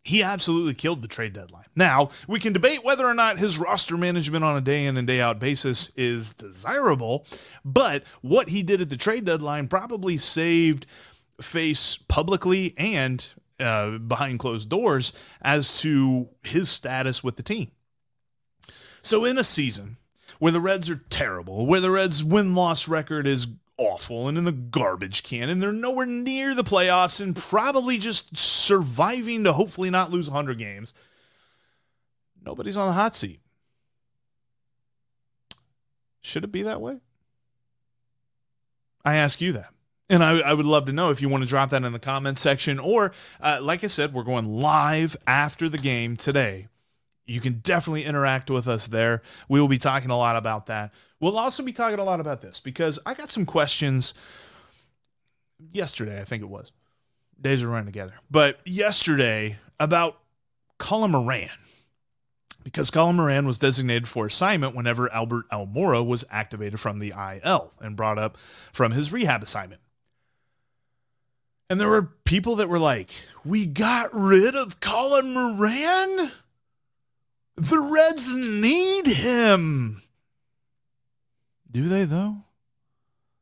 He 0.05 0.21
absolutely 0.21 0.73
killed 0.73 1.01
the 1.01 1.07
trade 1.07 1.33
deadline. 1.33 1.65
Now, 1.75 2.09
we 2.27 2.39
can 2.39 2.51
debate 2.51 2.83
whether 2.83 3.07
or 3.07 3.13
not 3.13 3.39
his 3.39 3.57
roster 3.57 3.95
management 3.95 4.43
on 4.43 4.57
a 4.57 4.61
day 4.61 4.85
in 4.85 4.97
and 4.97 5.07
day 5.07 5.21
out 5.21 5.39
basis 5.39 5.91
is 5.95 6.33
desirable, 6.33 7.25
but 7.63 8.03
what 8.21 8.49
he 8.49 8.63
did 8.63 8.81
at 8.81 8.89
the 8.89 8.97
trade 8.97 9.23
deadline 9.25 9.67
probably 9.67 10.17
saved 10.17 10.85
face 11.41 11.97
publicly 11.97 12.73
and 12.77 13.31
uh, 13.59 13.97
behind 13.97 14.39
closed 14.39 14.67
doors 14.67 15.13
as 15.41 15.79
to 15.79 16.29
his 16.43 16.69
status 16.69 17.23
with 17.23 17.37
the 17.37 17.43
team. 17.43 17.71
So, 19.01 19.23
in 19.23 19.37
a 19.37 19.43
season 19.43 19.97
where 20.39 20.51
the 20.51 20.61
Reds 20.61 20.89
are 20.89 21.01
terrible, 21.09 21.65
where 21.65 21.79
the 21.79 21.91
Reds' 21.91 22.23
win 22.23 22.55
loss 22.55 22.87
record 22.87 23.27
is 23.27 23.47
awful 23.77 24.27
and 24.27 24.37
in 24.37 24.45
the 24.45 24.51
garbage 24.51 25.23
can, 25.23 25.49
and 25.49 25.61
they're 25.61 25.71
nowhere 25.71 26.05
near 26.05 26.53
the 26.53 26.63
playoffs 26.63 27.19
and 27.19 27.35
probably 27.35 27.97
just 27.97 28.35
surviving 28.37 29.43
to 29.43 29.53
hopefully 29.53 29.89
not 29.89 30.11
lose 30.11 30.29
100 30.29 30.57
games, 30.57 30.93
nobody's 32.45 32.77
on 32.77 32.87
the 32.87 32.93
hot 32.93 33.15
seat. 33.15 33.39
Should 36.21 36.43
it 36.43 36.51
be 36.51 36.63
that 36.63 36.81
way? 36.81 36.99
I 39.03 39.15
ask 39.15 39.41
you 39.41 39.51
that. 39.53 39.69
And 40.09 40.23
I, 40.23 40.39
I, 40.39 40.53
would 40.53 40.65
love 40.65 40.85
to 40.85 40.91
know 40.91 41.09
if 41.09 41.21
you 41.21 41.29
want 41.29 41.43
to 41.43 41.49
drop 41.49 41.69
that 41.69 41.83
in 41.83 41.93
the 41.93 41.99
comment 41.99 42.37
section. 42.37 42.77
Or, 42.77 43.13
uh, 43.41 43.59
like 43.61 43.83
I 43.83 43.87
said, 43.87 44.13
we're 44.13 44.23
going 44.23 44.59
live 44.59 45.17
after 45.25 45.69
the 45.69 45.77
game 45.77 46.17
today. 46.17 46.67
You 47.25 47.39
can 47.39 47.59
definitely 47.63 48.03
interact 48.03 48.49
with 48.49 48.67
us 48.67 48.87
there. 48.87 49.21
We 49.47 49.61
will 49.61 49.67
be 49.67 49.77
talking 49.77 50.09
a 50.09 50.17
lot 50.17 50.35
about 50.35 50.65
that. 50.65 50.93
We'll 51.19 51.37
also 51.37 51.63
be 51.63 51.73
talking 51.73 51.99
a 51.99 52.03
lot 52.03 52.19
about 52.19 52.41
this 52.41 52.59
because 52.59 52.99
I 53.05 53.13
got 53.13 53.31
some 53.31 53.45
questions 53.45 54.13
yesterday, 55.71 56.19
I 56.19 56.25
think 56.25 56.43
it 56.43 56.49
was. 56.49 56.71
Days 57.39 57.63
are 57.63 57.69
running 57.69 57.85
together. 57.85 58.15
But 58.29 58.59
yesterday 58.65 59.57
about 59.79 60.19
Colin 60.77 61.11
Moran 61.11 61.49
because 62.63 62.89
Colin 62.89 63.17
Moran 63.17 63.45
was 63.45 63.59
designated 63.59 64.07
for 64.07 64.25
assignment 64.25 64.75
whenever 64.75 65.11
Albert 65.13 65.49
Almora 65.49 66.05
was 66.05 66.25
activated 66.29 66.79
from 66.79 66.99
the 66.99 67.13
IL 67.15 67.71
and 67.81 67.95
brought 67.95 68.17
up 68.17 68.37
from 68.71 68.91
his 68.91 69.11
rehab 69.11 69.43
assignment. 69.43 69.81
And 71.69 71.79
there 71.79 71.89
were 71.89 72.13
people 72.23 72.57
that 72.57 72.69
were 72.69 72.79
like, 72.79 73.09
We 73.43 73.65
got 73.65 74.13
rid 74.13 74.55
of 74.55 74.79
Colin 74.79 75.33
Moran? 75.33 76.31
The 77.55 77.79
Reds 77.79 78.35
need 78.35 79.07
him. 79.07 80.01
Do 81.69 81.87
they, 81.87 82.05
though? 82.05 82.37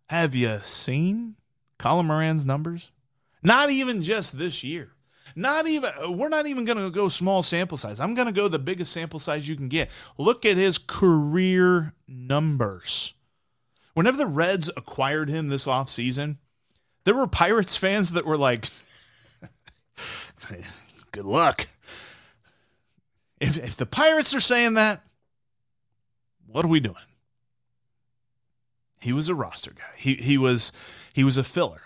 Have 0.07 0.35
you 0.35 0.59
seen 0.61 1.35
Colin 1.79 2.07
Moran's 2.07 2.45
numbers? 2.45 2.91
Not 3.41 3.69
even 3.69 4.03
just 4.03 4.37
this 4.37 4.63
year. 4.63 4.91
Not 5.35 5.67
even, 5.67 5.91
uh, 6.03 6.11
we're 6.11 6.29
not 6.29 6.45
even 6.45 6.65
going 6.65 6.77
to 6.77 6.89
go 6.89 7.09
small 7.09 7.43
sample 7.43 7.77
size. 7.77 7.99
I'm 7.99 8.13
going 8.13 8.27
to 8.27 8.33
go 8.33 8.47
the 8.47 8.59
biggest 8.59 8.91
sample 8.91 9.19
size 9.19 9.47
you 9.47 9.55
can 9.55 9.69
get. 9.69 9.89
Look 10.17 10.45
at 10.45 10.57
his 10.57 10.77
career 10.77 11.93
numbers. 12.07 13.13
Whenever 13.93 14.17
the 14.17 14.25
Reds 14.25 14.69
acquired 14.75 15.29
him 15.29 15.47
this 15.47 15.67
offseason, 15.67 16.37
there 17.03 17.15
were 17.15 17.27
Pirates 17.27 17.75
fans 17.75 18.11
that 18.11 18.25
were 18.25 18.37
like, 18.37 18.69
good 21.11 21.25
luck. 21.25 21.67
If, 23.41 23.57
if 23.57 23.75
the 23.75 23.87
Pirates 23.87 24.35
are 24.35 24.39
saying 24.39 24.75
that, 24.75 25.01
what 26.45 26.63
are 26.63 26.69
we 26.69 26.79
doing? 26.79 26.95
He 28.99 29.11
was 29.11 29.27
a 29.27 29.35
roster 29.35 29.71
guy. 29.71 29.97
He 29.97 30.13
he 30.13 30.37
was 30.37 30.71
he 31.11 31.23
was 31.23 31.37
a 31.37 31.43
filler. 31.43 31.81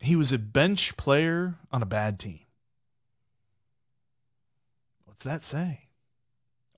He 0.00 0.14
was 0.14 0.32
a 0.32 0.38
bench 0.38 0.96
player 0.96 1.56
on 1.72 1.82
a 1.82 1.86
bad 1.86 2.20
team. 2.20 2.40
What's 5.04 5.24
that 5.24 5.42
say? 5.42 5.88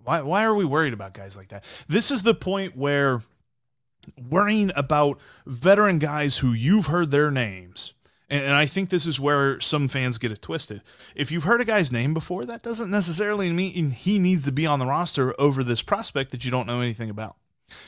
Why, 0.03 0.23
why 0.23 0.45
are 0.45 0.55
we 0.55 0.65
worried 0.65 0.95
about 0.95 1.13
guys 1.13 1.37
like 1.37 1.49
that? 1.49 1.63
This 1.89 2.11
is 2.11 2.23
the 2.23 2.33
point 2.33 2.75
where 2.75 3.21
worrying 4.17 4.73
about 4.75 5.21
veteran 5.45 5.99
guys 5.99 6.39
who 6.39 6.55
you've 6.55 6.87
heard 6.87 7.11
their 7.11 7.31
names, 7.31 7.93
and, 8.31 8.45
and 8.45 8.55
I 8.55 8.65
think 8.65 8.89
this 8.89 9.07
is 9.07 9.21
where 9.21 9.61
some 9.61 9.89
fans 9.89 10.17
get 10.17 10.33
it 10.33 10.41
twisted. 10.41 10.83
If 11.15 11.31
you've 11.31 11.45
heard 11.45 11.61
a 11.61 11.65
guy's 11.65 11.93
name 11.93 12.15
before, 12.15 12.47
that 12.47 12.63
doesn't 12.63 12.91
necessarily 12.91 13.53
mean 13.53 13.91
he 13.91 14.19
needs 14.19 14.45
to 14.47 14.53
be 14.53 14.67
on 14.67 14.79
the 14.79 14.87
roster 14.87 15.35
over 15.39 15.65
this 15.65 15.83
prospect 15.83 16.31
that 16.31 16.45
you 16.45 16.51
don't 16.51 16.67
know 16.67 16.81
anything 16.81 17.11
about 17.11 17.37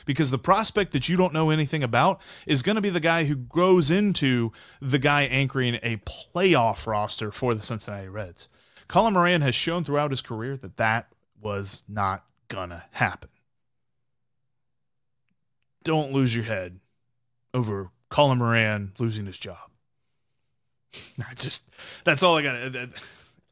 because 0.05 0.31
the 0.31 0.39
prospect 0.39 0.91
that 0.91 1.09
you 1.09 1.17
don't 1.17 1.33
know 1.33 1.49
anything 1.49 1.83
about 1.83 2.21
is 2.45 2.61
going 2.61 2.75
to 2.75 2.81
be 2.81 2.89
the 2.89 2.99
guy 2.99 3.25
who 3.25 3.35
grows 3.35 3.89
into 3.89 4.51
the 4.81 4.99
guy 4.99 5.23
anchoring 5.23 5.75
a 5.75 5.97
playoff 5.97 6.87
roster 6.87 7.31
for 7.31 7.53
the 7.53 7.63
Cincinnati 7.63 8.07
Reds. 8.07 8.47
Colin 8.87 9.13
Moran 9.13 9.41
has 9.41 9.55
shown 9.55 9.83
throughout 9.83 10.11
his 10.11 10.21
career 10.21 10.57
that 10.57 10.77
that 10.77 11.07
was 11.41 11.83
not 11.87 12.25
going 12.47 12.69
to 12.69 12.83
happen. 12.91 13.29
Don't 15.83 16.13
lose 16.13 16.35
your 16.35 16.45
head 16.45 16.79
over 17.53 17.91
Colin 18.09 18.37
Moran 18.37 18.93
losing 18.99 19.25
his 19.25 19.37
job. 19.37 19.72
I 21.19 21.33
just 21.35 21.69
that's 22.03 22.23
all 22.23 22.37
I 22.37 22.41
got. 22.41 22.55
Uh, 22.55 22.87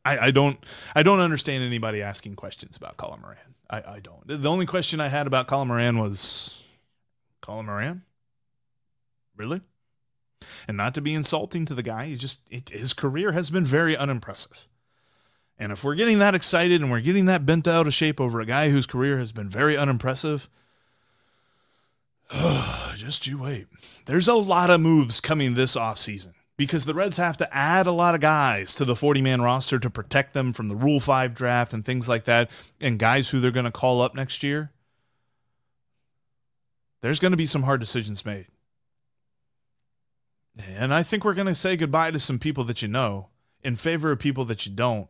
I, 0.04 0.17
I 0.17 0.32
don't 0.32 0.58
I 0.95 1.04
don't 1.04 1.19
understand 1.19 1.63
anybody 1.63 2.01
asking 2.01 2.36
questions 2.36 2.77
about 2.77 2.97
Colin 2.97 3.21
Moran. 3.21 3.38
I, 3.69 3.95
I 3.95 3.99
don't. 3.99 4.27
The 4.27 4.49
only 4.49 4.65
question 4.65 4.99
I 4.99 5.08
had 5.08 5.27
about 5.27 5.47
Colin 5.47 5.67
Moran 5.67 5.97
was 5.97 6.67
Colin 7.41 7.65
Moran? 7.65 8.04
Really? 9.38 9.62
And 10.67 10.75
not 10.75 10.93
to 10.95 11.01
be 11.01 11.13
insulting 11.13 11.65
to 11.65 11.75
the 11.75 11.84
guy, 11.84 12.06
he 12.06 12.15
just 12.15 12.41
it, 12.49 12.69
his 12.69 12.93
career 12.93 13.32
has 13.32 13.49
been 13.49 13.65
very 13.65 13.95
unimpressive. 13.95 14.67
And 15.58 15.71
if 15.71 15.84
we're 15.84 15.95
getting 15.95 16.17
that 16.19 16.34
excited 16.34 16.82
and 16.82 16.89
we're 16.89 17.01
getting 17.01 17.25
that 17.25 17.45
bent 17.45 17.67
out 17.67 17.86
of 17.86 17.93
shape 17.93 18.19
over 18.19 18.41
a 18.41 18.47
guy 18.47 18.69
whose 18.69 18.88
career 18.88 19.19
has 19.19 19.32
been 19.32 19.47
very 19.47 19.77
unimpressive, 19.77 20.49
just 22.95 23.27
you 23.27 23.38
wait. 23.38 23.67
There's 24.08 24.27
a 24.27 24.34
lot 24.34 24.71
of 24.71 24.82
moves 24.82 25.19
coming 25.19 25.54
this 25.54 25.75
offseason 25.75 26.34
because 26.58 26.86
the 26.86 26.94
Reds 26.94 27.18
have 27.18 27.38
to 27.38 27.56
add 27.56 27.88
a 27.88 27.92
lot 27.92 28.16
of 28.16 28.22
guys 28.22 28.76
to 28.76 28.86
the 28.86 28.96
40 28.96 29.22
man 29.22 29.42
roster 29.42 29.80
to 29.80 29.90
protect 29.90 30.34
them 30.34 30.54
from 30.54 30.68
the 30.68 30.76
Rule 30.76 31.00
5 31.00 31.34
draft 31.34 31.74
and 31.74 31.84
things 31.84 32.08
like 32.08 32.26
that, 32.26 32.52
and 32.80 33.00
guys 33.00 33.30
who 33.30 33.40
they're 33.40 33.52
going 33.52 33.66
to 33.66 33.72
call 33.72 34.02
up 34.02 34.16
next 34.16 34.44
year. 34.44 34.72
There's 37.02 37.20
going 37.20 37.32
to 37.32 37.38
be 37.38 37.48
some 37.48 37.64
hard 37.64 37.80
decisions 37.80 38.26
made. 38.26 38.46
And 40.70 40.94
I 40.94 41.02
think 41.02 41.26
we're 41.26 41.34
going 41.34 41.48
to 41.48 41.56
say 41.56 41.76
goodbye 41.76 42.12
to 42.12 42.20
some 42.20 42.38
people 42.38 42.64
that 42.66 42.82
you 42.82 42.88
know 42.88 43.30
in 43.64 43.76
favor 43.76 44.12
of 44.12 44.20
people 44.20 44.46
that 44.46 44.66
you 44.66 44.72
don't. 44.72 45.08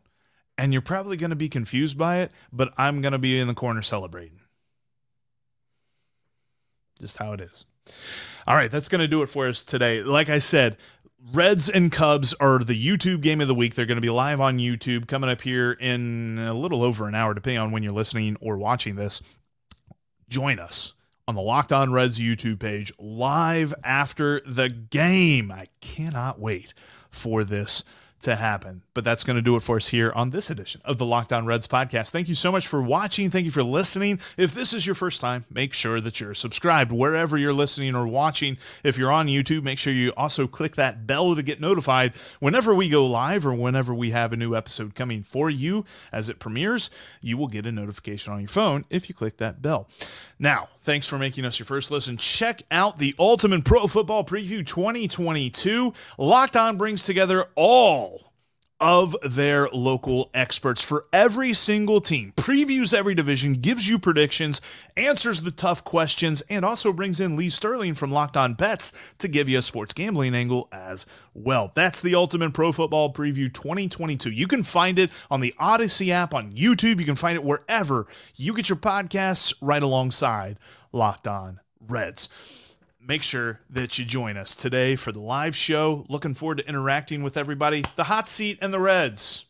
And 0.58 0.72
you're 0.72 0.82
probably 0.82 1.16
going 1.16 1.30
to 1.30 1.36
be 1.36 1.48
confused 1.48 1.96
by 1.96 2.18
it, 2.18 2.30
but 2.52 2.72
I'm 2.76 3.00
going 3.00 3.12
to 3.12 3.18
be 3.18 3.38
in 3.38 3.48
the 3.48 3.54
corner 3.54 3.82
celebrating. 3.82 4.40
Just 7.00 7.16
how 7.16 7.32
it 7.32 7.40
is. 7.40 7.64
All 8.46 8.54
right, 8.54 8.70
that's 8.70 8.88
going 8.88 9.00
to 9.00 9.08
do 9.08 9.22
it 9.22 9.28
for 9.28 9.46
us 9.46 9.62
today. 9.62 10.02
Like 10.02 10.28
I 10.28 10.38
said, 10.38 10.76
Reds 11.30 11.68
and 11.68 11.92
Cubs 11.92 12.34
are 12.34 12.58
the 12.58 12.74
YouTube 12.74 13.20
game 13.20 13.40
of 13.40 13.48
the 13.48 13.54
week. 13.54 13.74
They're 13.74 13.86
going 13.86 13.96
to 13.96 14.02
be 14.02 14.10
live 14.10 14.40
on 14.40 14.58
YouTube 14.58 15.06
coming 15.06 15.30
up 15.30 15.40
here 15.40 15.72
in 15.72 16.38
a 16.38 16.52
little 16.52 16.82
over 16.82 17.06
an 17.06 17.14
hour, 17.14 17.32
depending 17.32 17.58
on 17.58 17.70
when 17.70 17.82
you're 17.82 17.92
listening 17.92 18.36
or 18.40 18.58
watching 18.58 18.96
this. 18.96 19.22
Join 20.28 20.58
us 20.58 20.94
on 21.28 21.34
the 21.34 21.40
Locked 21.40 21.72
On 21.72 21.92
Reds 21.92 22.18
YouTube 22.18 22.58
page 22.58 22.92
live 22.98 23.72
after 23.84 24.40
the 24.40 24.68
game. 24.68 25.52
I 25.52 25.66
cannot 25.80 26.40
wait 26.40 26.74
for 27.10 27.44
this 27.44 27.84
to 28.22 28.36
happen. 28.36 28.82
But 28.94 29.04
that's 29.04 29.24
going 29.24 29.36
to 29.36 29.42
do 29.42 29.56
it 29.56 29.62
for 29.62 29.76
us 29.76 29.88
here 29.88 30.12
on 30.14 30.30
this 30.30 30.50
edition 30.50 30.82
of 30.84 30.98
the 30.98 31.06
Locked 31.06 31.32
On 31.32 31.46
Reds 31.46 31.66
podcast. 31.66 32.10
Thank 32.10 32.28
you 32.28 32.34
so 32.34 32.52
much 32.52 32.66
for 32.66 32.82
watching. 32.82 33.30
Thank 33.30 33.46
you 33.46 33.50
for 33.50 33.62
listening. 33.62 34.20
If 34.36 34.54
this 34.54 34.74
is 34.74 34.84
your 34.84 34.94
first 34.94 35.20
time, 35.20 35.46
make 35.50 35.72
sure 35.72 36.00
that 36.00 36.20
you're 36.20 36.34
subscribed 36.34 36.92
wherever 36.92 37.38
you're 37.38 37.54
listening 37.54 37.94
or 37.94 38.06
watching. 38.06 38.58
If 38.84 38.98
you're 38.98 39.10
on 39.10 39.28
YouTube, 39.28 39.62
make 39.62 39.78
sure 39.78 39.92
you 39.92 40.12
also 40.16 40.46
click 40.46 40.76
that 40.76 41.06
bell 41.06 41.34
to 41.34 41.42
get 41.42 41.60
notified 41.60 42.12
whenever 42.38 42.74
we 42.74 42.88
go 42.88 43.06
live 43.06 43.46
or 43.46 43.54
whenever 43.54 43.94
we 43.94 44.10
have 44.10 44.32
a 44.32 44.36
new 44.36 44.54
episode 44.54 44.94
coming 44.94 45.22
for 45.22 45.48
you 45.48 45.84
as 46.12 46.28
it 46.28 46.38
premieres. 46.38 46.90
You 47.20 47.38
will 47.38 47.48
get 47.48 47.66
a 47.66 47.72
notification 47.72 48.32
on 48.32 48.40
your 48.40 48.48
phone 48.48 48.84
if 48.90 49.08
you 49.08 49.14
click 49.14 49.38
that 49.38 49.62
bell. 49.62 49.88
Now, 50.38 50.68
thanks 50.82 51.06
for 51.06 51.18
making 51.18 51.44
us 51.44 51.58
your 51.58 51.66
first 51.66 51.90
listen. 51.90 52.16
Check 52.16 52.62
out 52.70 52.98
the 52.98 53.14
Ultimate 53.18 53.64
Pro 53.64 53.86
Football 53.86 54.24
Preview 54.24 54.66
2022. 54.66 55.92
Locked 56.18 56.56
On 56.56 56.76
brings 56.76 57.04
together 57.04 57.46
all 57.54 58.31
of 58.82 59.16
their 59.22 59.68
local 59.68 60.28
experts 60.34 60.82
for 60.82 61.06
every 61.12 61.52
single 61.52 62.00
team, 62.00 62.32
previews 62.36 62.92
every 62.92 63.14
division, 63.14 63.54
gives 63.54 63.88
you 63.88 63.96
predictions, 63.96 64.60
answers 64.96 65.42
the 65.42 65.52
tough 65.52 65.84
questions, 65.84 66.42
and 66.50 66.64
also 66.64 66.92
brings 66.92 67.20
in 67.20 67.36
Lee 67.36 67.48
Sterling 67.48 67.94
from 67.94 68.10
Locked 68.10 68.36
On 68.36 68.54
Bets 68.54 68.92
to 69.18 69.28
give 69.28 69.48
you 69.48 69.58
a 69.58 69.62
sports 69.62 69.94
gambling 69.94 70.34
angle 70.34 70.68
as 70.72 71.06
well. 71.32 71.70
That's 71.74 72.00
the 72.00 72.16
Ultimate 72.16 72.54
Pro 72.54 72.72
Football 72.72 73.12
Preview 73.12 73.52
2022. 73.54 74.32
You 74.32 74.48
can 74.48 74.64
find 74.64 74.98
it 74.98 75.10
on 75.30 75.40
the 75.40 75.54
Audacy 75.60 76.08
app 76.08 76.34
on 76.34 76.50
YouTube. 76.50 76.98
You 76.98 77.06
can 77.06 77.14
find 77.14 77.36
it 77.36 77.44
wherever 77.44 78.08
you 78.34 78.52
get 78.52 78.68
your 78.68 78.76
podcasts 78.76 79.54
right 79.60 79.82
alongside 79.82 80.58
Locked 80.90 81.28
On 81.28 81.60
Reds 81.86 82.28
make 83.06 83.22
sure 83.22 83.60
that 83.68 83.98
you 83.98 84.04
join 84.04 84.36
us 84.36 84.54
today 84.54 84.96
for 84.96 85.12
the 85.12 85.20
live 85.20 85.56
show. 85.56 86.06
Looking 86.08 86.34
forward 86.34 86.58
to 86.58 86.68
interacting 86.68 87.22
with 87.22 87.36
everybody. 87.36 87.84
The 87.96 88.04
hot 88.04 88.28
seat 88.28 88.58
and 88.62 88.72
the 88.72 88.80
Reds. 88.80 89.46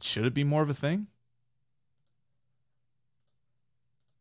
Should 0.00 0.24
it 0.24 0.34
be 0.34 0.44
more 0.44 0.62
of 0.62 0.70
a 0.70 0.74
thing? 0.74 1.06